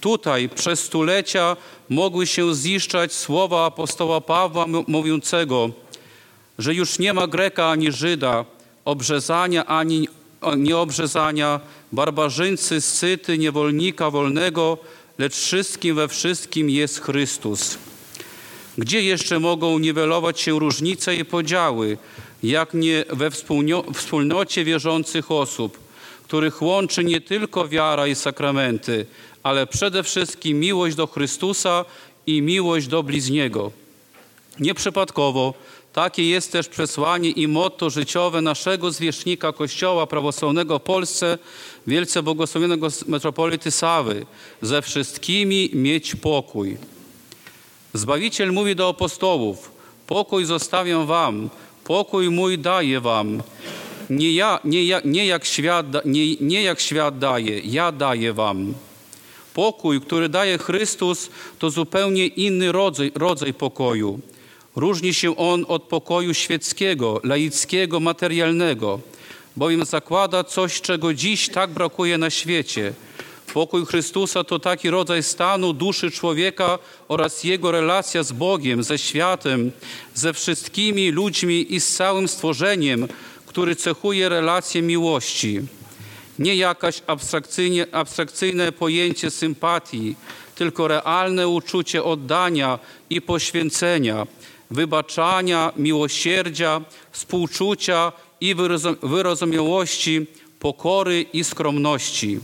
[0.00, 1.56] Tutaj przez stulecia
[1.88, 5.70] mogły się ziszczać słowa apostoła Pawła mówiącego,
[6.58, 8.44] że już nie ma Greka ani Żyda,
[8.84, 10.08] obrzezania ani
[10.56, 11.60] nieobrzezania,
[11.92, 14.78] barbarzyńcy, scyty, niewolnika wolnego,
[15.18, 17.78] lecz wszystkim we wszystkim jest Chrystus.
[18.78, 21.98] Gdzie jeszcze mogą niwelować się różnice i podziały,
[22.42, 23.30] jak nie we
[23.94, 25.78] wspólnocie wierzących osób,
[26.24, 29.06] których łączy nie tylko wiara i sakramenty,
[29.42, 31.84] ale przede wszystkim miłość do Chrystusa
[32.26, 33.72] i miłość do bliźniego.
[34.60, 35.54] Nieprzypadkowo
[35.96, 41.38] takie jest też przesłanie i motto życiowe naszego zwierzchnika Kościoła prawosławnego w Polsce,
[41.86, 44.26] wielce błogosławionego metropolity Sawy.
[44.62, 46.76] Ze wszystkimi mieć pokój.
[47.94, 49.70] Zbawiciel mówi do apostołów,
[50.06, 51.50] pokój zostawiam wam,
[51.84, 53.42] pokój mój daję wam.
[54.10, 58.74] Nie, ja, nie, ja, nie, jak świat, nie, nie jak świat daje, ja daję wam.
[59.54, 64.20] Pokój, który daje Chrystus, to zupełnie inny rodzaj, rodzaj pokoju.
[64.76, 69.00] Różni się on od pokoju świeckiego, laickiego, materialnego,
[69.56, 72.92] bowiem zakłada coś, czego dziś tak brakuje na świecie.
[73.54, 79.72] Pokój Chrystusa to taki rodzaj stanu duszy człowieka oraz jego relacja z Bogiem, ze światem,
[80.14, 83.08] ze wszystkimi ludźmi i z całym stworzeniem,
[83.46, 85.60] który cechuje relację miłości.
[86.38, 87.02] Nie jakaś
[87.92, 90.16] abstrakcyjne pojęcie sympatii,
[90.54, 92.78] tylko realne uczucie oddania
[93.10, 94.26] i poświęcenia,
[94.70, 96.80] wybaczania, miłosierdzia,
[97.12, 98.54] współczucia i
[99.02, 100.26] wyrozumiałości,
[100.60, 102.40] pokory i skromności.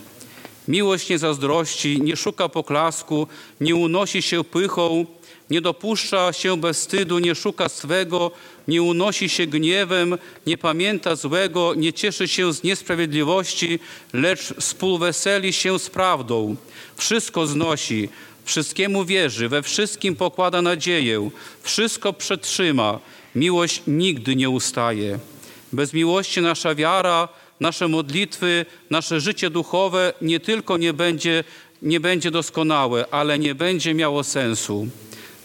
[0.68, 3.26] Miłość nie zazdrości, nie szuka poklasku,
[3.60, 5.06] nie unosi się pychą,
[5.50, 8.30] nie dopuszcza się bez wstydu, nie szuka swego,
[8.68, 13.78] nie unosi się gniewem, nie pamięta złego, nie cieszy się z niesprawiedliwości,
[14.12, 16.56] lecz współweseli się z prawdą.
[16.96, 18.08] Wszystko znosi,
[18.44, 21.30] wszystkiemu wierzy, we wszystkim pokłada nadzieję,
[21.62, 22.98] wszystko przetrzyma.
[23.34, 25.18] Miłość nigdy nie ustaje.
[25.72, 27.28] Bez miłości nasza wiara,
[27.60, 31.44] nasze modlitwy, nasze życie duchowe nie tylko nie będzie,
[31.82, 34.86] nie będzie doskonałe, ale nie będzie miało sensu.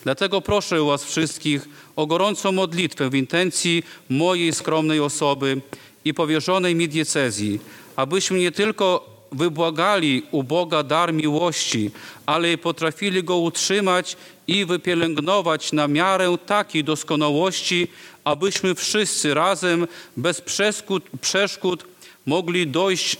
[0.04, 5.62] Dlatego proszę Was wszystkich o gorącą modlitwę w intencji mojej skromnej osoby
[6.06, 7.60] i powierzonej mi diecezji,
[7.96, 11.92] abyśmy nie tylko wybłagali u Boga dar miłości,
[12.26, 17.88] ale potrafili go utrzymać i wypielęgnować na miarę takiej doskonałości,
[18.24, 21.86] abyśmy wszyscy razem, bez przeszkód, przeszkód
[22.26, 23.18] mogli dojść,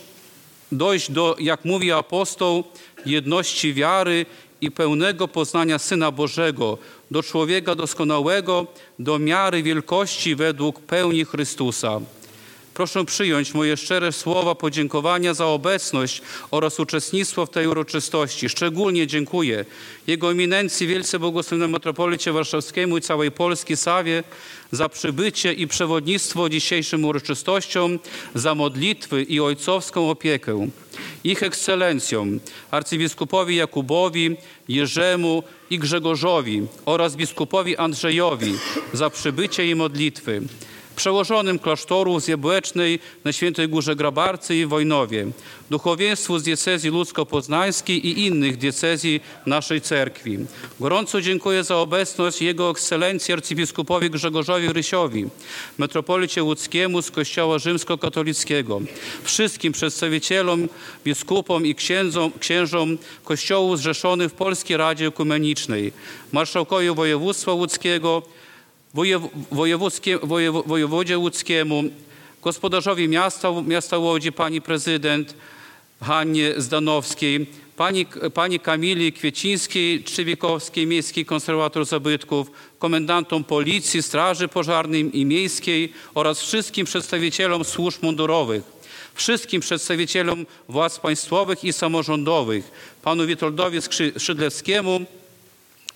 [0.72, 2.64] dojść do, jak mówi apostoł,
[3.06, 4.26] jedności wiary
[4.60, 6.78] i pełnego poznania Syna Bożego,
[7.10, 8.66] do człowieka doskonałego,
[8.98, 12.00] do miary wielkości według pełni Chrystusa.
[12.78, 18.48] Proszę przyjąć moje szczere słowa podziękowania za obecność oraz uczestnictwo w tej uroczystości.
[18.48, 19.64] Szczególnie dziękuję
[20.06, 24.24] Jego Eminencji Wielce Błogosławionemu Metropolicie Warszawskiemu i całej Polski Sawie
[24.72, 27.98] za przybycie i przewodnictwo dzisiejszym uroczystościom,
[28.34, 30.68] za modlitwy i ojcowską opiekę.
[31.24, 32.40] Ich ekscelencjom,
[32.70, 34.36] arcybiskupowi Jakubowi,
[34.68, 38.54] Jerzemu i Grzegorzowi oraz biskupowi Andrzejowi
[38.92, 40.42] za przybycie i modlitwy
[40.98, 45.26] przełożonym klasztoru z Jabłecznej na Świętej Górze Grabarcy i Wojnowie,
[45.70, 50.38] duchowieństwu z diecezji ludzko-poznańskiej i innych diecezji naszej cerkwi.
[50.80, 55.26] Gorąco dziękuję za obecność Jego Ekscelencji arcybiskupowi Grzegorzowi Rysiowi,
[55.78, 58.80] metropolicie łódzkiemu z Kościoła Rzymskokatolickiego,
[59.22, 60.68] wszystkim przedstawicielom,
[61.04, 65.92] biskupom i księdzom, księżom Kościołów zrzeszonych w Polskiej Radzie Ekumenicznej,
[66.32, 68.22] marszałkowi województwa łódzkiego,
[70.66, 71.82] wojewodzie łódzkiemu,
[72.42, 75.34] gospodarzowi miasta, miasta Łodzi, pani prezydent
[76.00, 85.24] Hannie Zdanowskiej, pani, pani Kamili Kwiecińskiej, Trzywikowskiej, miejski konserwator zabytków, komendantom policji, straży pożarnej i
[85.24, 88.62] miejskiej oraz wszystkim przedstawicielom służb mundurowych,
[89.14, 92.70] wszystkim przedstawicielom władz państwowych i samorządowych,
[93.02, 95.00] panu Witoldowi Skrzy- Szydlewskiemu,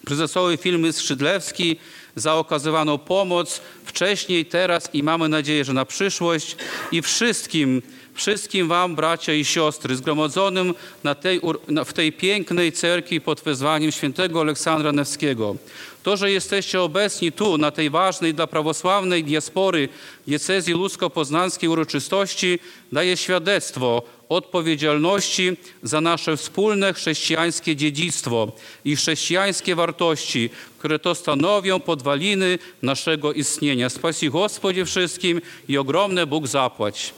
[0.04, 1.76] prezesowi firmy Skrzydlewski
[2.16, 6.56] za okazywaną pomoc wcześniej, teraz i mamy nadzieję, że na przyszłość
[6.92, 7.82] i wszystkim,
[8.14, 10.74] wszystkim Wam, bracia i siostry, zgromadzonym
[11.04, 11.40] na tej,
[11.86, 15.56] w tej pięknej cerkwi pod wezwaniem świętego Aleksandra Newskiego.
[16.02, 19.88] To, że jesteście obecni tu, na tej ważnej dla prawosławnej diaspory
[20.26, 22.58] diecezji ludzko-poznańskiej uroczystości,
[22.92, 24.02] daje świadectwo
[24.36, 28.52] odpowiedzialności za nasze wspólne chrześcijańskie dziedzictwo
[28.84, 33.88] i chrześcijańskie wartości, które to stanowią podwaliny naszego istnienia.
[33.90, 37.14] Spasi Gospodzie wszystkim i ogromne Bóg zapłać.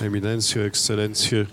[0.00, 1.46] Eminencjo, ekscelencje.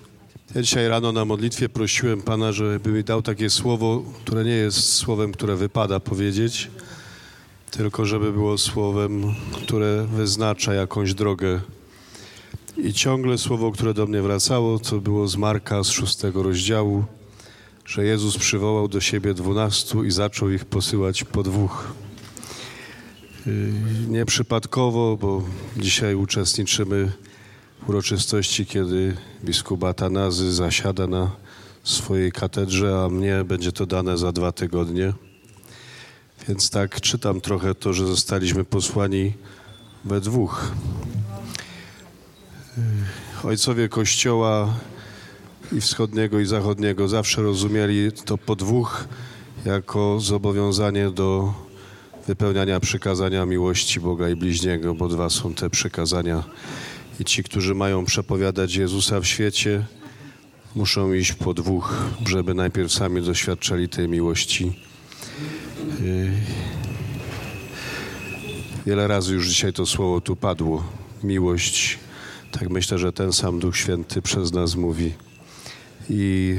[0.55, 5.31] Dzisiaj rano na modlitwie prosiłem Pana, żeby mi dał takie słowo, które nie jest słowem,
[5.31, 6.67] które wypada powiedzieć,
[7.71, 11.59] tylko żeby było słowem, które wyznacza jakąś drogę.
[12.83, 17.05] I ciągle słowo, które do mnie wracało, to było z Marka z szóstego rozdziału,
[17.85, 21.87] że Jezus przywołał do siebie dwunastu i zaczął ich posyłać po dwóch.
[23.45, 23.53] Yy,
[24.07, 25.43] Nieprzypadkowo, bo
[25.77, 27.11] dzisiaj uczestniczymy
[27.85, 31.31] w uroczystości, kiedy biskup Atanazy zasiada na
[31.83, 35.13] swojej katedrze, a mnie będzie to dane za dwa tygodnie.
[36.47, 39.33] Więc tak czytam trochę to, że zostaliśmy posłani
[40.05, 40.71] we dwóch.
[43.43, 44.73] Ojcowie Kościoła
[45.71, 49.07] i wschodniego i zachodniego zawsze rozumieli to po dwóch
[49.65, 51.53] jako zobowiązanie do
[52.27, 56.43] wypełniania przykazania miłości Boga i bliźniego, bo dwa są te przykazania.
[57.19, 59.85] I ci, którzy mają przepowiadać Jezusa w świecie,
[60.75, 61.93] muszą iść po dwóch,
[62.25, 64.79] żeby najpierw sami doświadczali tej miłości.
[66.01, 66.31] Yy,
[68.85, 70.83] Wiele razy już dzisiaj to słowo tu padło.
[71.23, 71.99] Miłość.
[72.51, 75.13] Tak myślę, że ten sam Duch Święty przez nas mówi.
[76.09, 76.55] I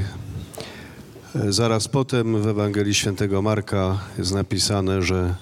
[1.35, 5.35] e, zaraz potem w Ewangelii Świętego Marka jest napisane, że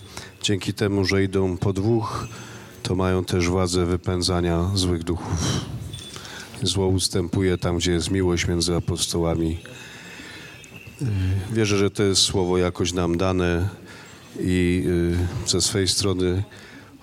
[0.43, 2.27] dzięki temu, że idą po dwóch,
[2.83, 5.65] to mają też władzę wypędzania złych duchów.
[6.63, 9.59] Zło ustępuje tam, gdzie jest miłość między apostołami.
[11.01, 11.05] E,
[11.53, 13.69] Wierzę, że to jest słowo jakoś nam dane
[14.39, 14.85] i
[15.45, 16.43] e, ze swej strony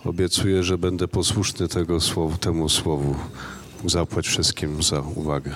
[0.04, 3.14] obiecuję, że będę posłuszny tego słowu, temu słowu.
[3.86, 5.54] Zapłać wszystkim za uwagę.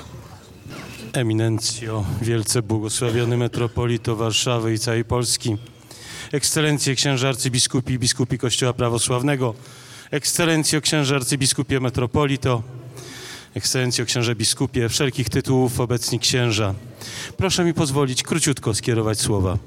[1.13, 5.57] Eminencjo, wielce błogosławiony metropolito Warszawy i całej Polski,
[6.33, 9.55] ekscelencje księże arcybiskupi i biskupi Kościoła Prawosławnego,
[10.11, 12.63] ekscelencjo księże arcybiskupie metropolito,
[13.55, 16.75] ekscelencjo księże biskupie, wszelkich tytułów obecni księża.
[17.37, 19.59] Proszę mi pozwolić króciutko skierować słowa.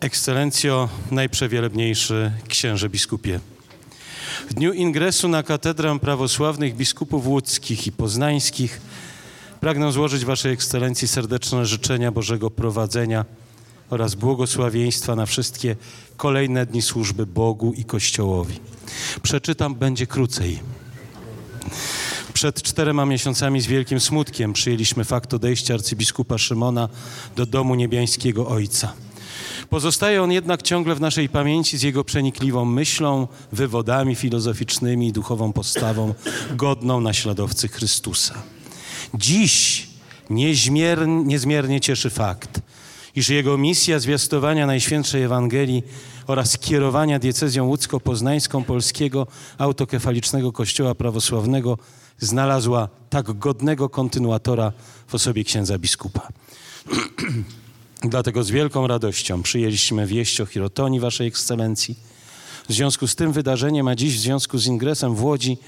[0.00, 3.40] Ekscelencjo, najprzewielebniejszy księże biskupie.
[4.50, 8.80] W dniu ingresu na katedrę prawosławnych biskupów łódzkich i poznańskich
[9.60, 13.24] pragnę złożyć Waszej Ekscelencji serdeczne życzenia Bożego prowadzenia
[13.90, 15.76] oraz błogosławieństwa na wszystkie
[16.16, 18.60] kolejne dni służby Bogu i Kościołowi.
[19.22, 20.60] Przeczytam, będzie krócej.
[22.32, 26.88] Przed czterema miesiącami z wielkim smutkiem przyjęliśmy fakt odejścia arcybiskupa Szymona
[27.36, 28.92] do domu niebiańskiego Ojca.
[29.70, 35.52] Pozostaje on jednak ciągle w naszej pamięci z jego przenikliwą myślą, wywodami filozoficznymi i duchową
[35.52, 36.14] postawą
[36.56, 38.34] godną naśladowcy Chrystusa.
[39.14, 39.86] Dziś
[40.30, 42.60] niezmiernie, niezmiernie cieszy fakt,
[43.16, 45.82] iż jego misja zwiastowania Najświętszej Ewangelii
[46.26, 49.26] oraz kierowania diecezją łódzko-poznańską Polskiego
[49.58, 51.78] Autokefalicznego Kościoła Prawosławnego
[52.18, 54.72] znalazła tak godnego kontynuatora
[55.06, 56.28] w osobie księdza biskupa.
[58.02, 61.98] Dlatego z wielką radością przyjęliśmy wieść o Chirotonii Waszej Ekscelencji.
[62.68, 65.58] W związku z tym wydarzeniem, a dziś w związku z ingresem w Łodzi,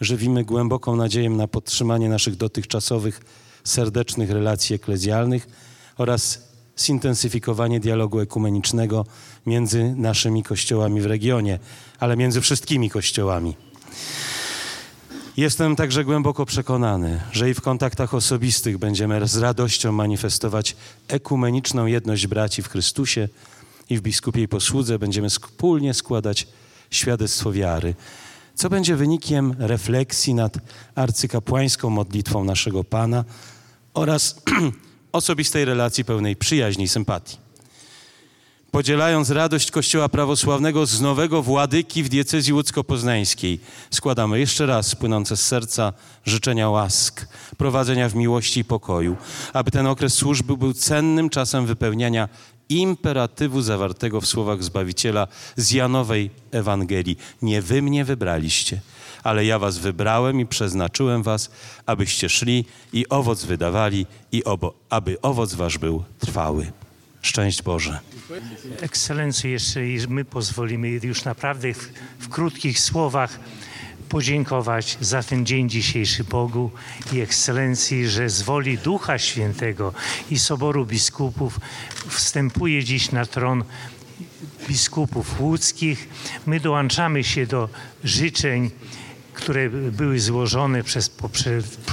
[0.00, 3.20] żywimy głęboką nadzieję na podtrzymanie naszych dotychczasowych
[3.64, 5.48] serdecznych relacji eklezjalnych
[5.98, 9.06] oraz zintensyfikowanie dialogu ekumenicznego
[9.46, 11.58] między naszymi kościołami w regionie,
[11.98, 13.56] ale między wszystkimi kościołami.
[15.36, 20.76] Jestem także głęboko przekonany, że i w kontaktach osobistych będziemy z radością manifestować
[21.08, 23.28] ekumeniczną jedność braci w Chrystusie
[23.90, 26.46] i w biskupiej posłudze będziemy wspólnie składać
[26.90, 27.94] świadectwo wiary,
[28.54, 30.58] co będzie wynikiem refleksji nad
[30.94, 33.24] arcykapłańską modlitwą naszego Pana
[33.94, 34.42] oraz
[35.12, 37.49] osobistej relacji pełnej przyjaźni i sympatii.
[38.70, 43.58] Podzielając radość Kościoła Prawosławnego z nowego władyki w diecezji łódzko-poznańskiej,
[43.90, 45.92] składamy jeszcze raz płynące z serca
[46.24, 47.26] życzenia łask,
[47.56, 49.16] prowadzenia w miłości i pokoju,
[49.52, 52.28] aby ten okres służby był cennym czasem wypełniania
[52.68, 55.26] imperatywu zawartego w słowach Zbawiciela
[55.56, 57.16] z Janowej Ewangelii.
[57.42, 58.80] Nie wy mnie wybraliście,
[59.22, 61.50] ale ja was wybrałem i przeznaczyłem was,
[61.86, 66.72] abyście szli i owoc wydawali i obo, aby owoc wasz był trwały.
[67.22, 68.00] Szczęść Boże.
[68.80, 73.40] Ekscelencjo, jeszcze my pozwolimy już naprawdę w, w krótkich słowach
[74.08, 76.70] podziękować za ten dzień dzisiejszy Bogu
[77.12, 79.92] i Ekscelencji, że z woli Ducha Świętego
[80.30, 81.60] i Soboru Biskupów
[82.08, 83.64] wstępuje dziś na tron
[84.68, 86.08] biskupów łódzkich.
[86.46, 87.68] My dołączamy się do
[88.04, 88.70] życzeń,
[89.34, 91.10] które były złożone przez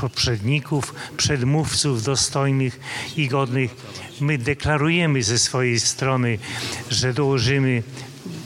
[0.01, 2.79] poprzedników, przedmówców dostojnych
[3.17, 3.75] i godnych.
[4.21, 6.37] My deklarujemy ze swojej strony,
[6.89, 7.83] że dołożymy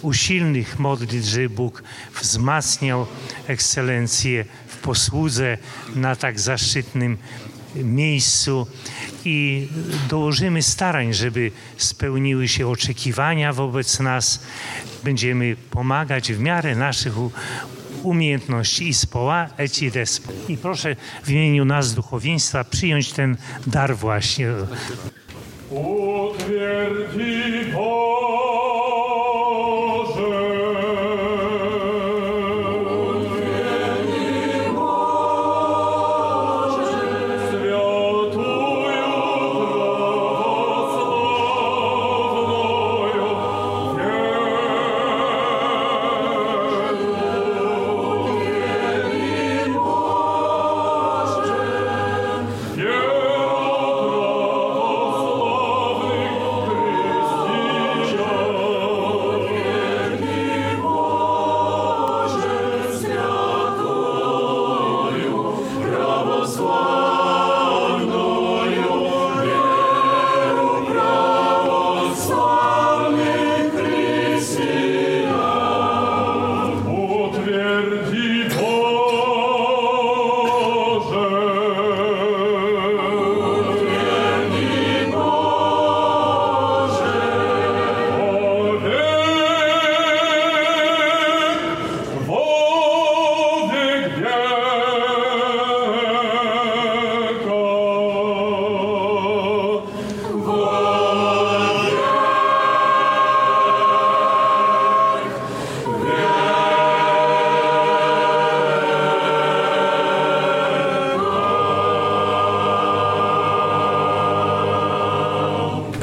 [0.01, 1.83] usilnych modlitw, żeby Bóg
[2.21, 3.07] wzmacniał
[3.47, 5.57] ekscelencję w posłudze
[5.95, 7.17] na tak zaszczytnym
[7.75, 8.67] miejscu
[9.25, 9.67] i
[10.09, 14.43] dołożymy starań, żeby spełniły się oczekiwania wobec nas.
[15.03, 17.13] Będziemy pomagać w miarę naszych
[18.03, 19.49] umiejętności i społa
[19.81, 20.31] i despo.
[20.47, 24.47] I proszę w imieniu nas, duchowieństwa, przyjąć ten dar właśnie.
[25.71, 27.71] ut virti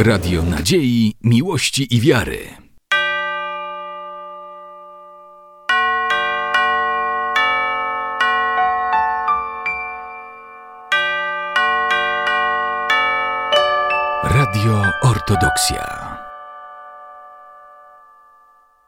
[0.09, 2.58] Radio Nadziei, Miłości i Wiary.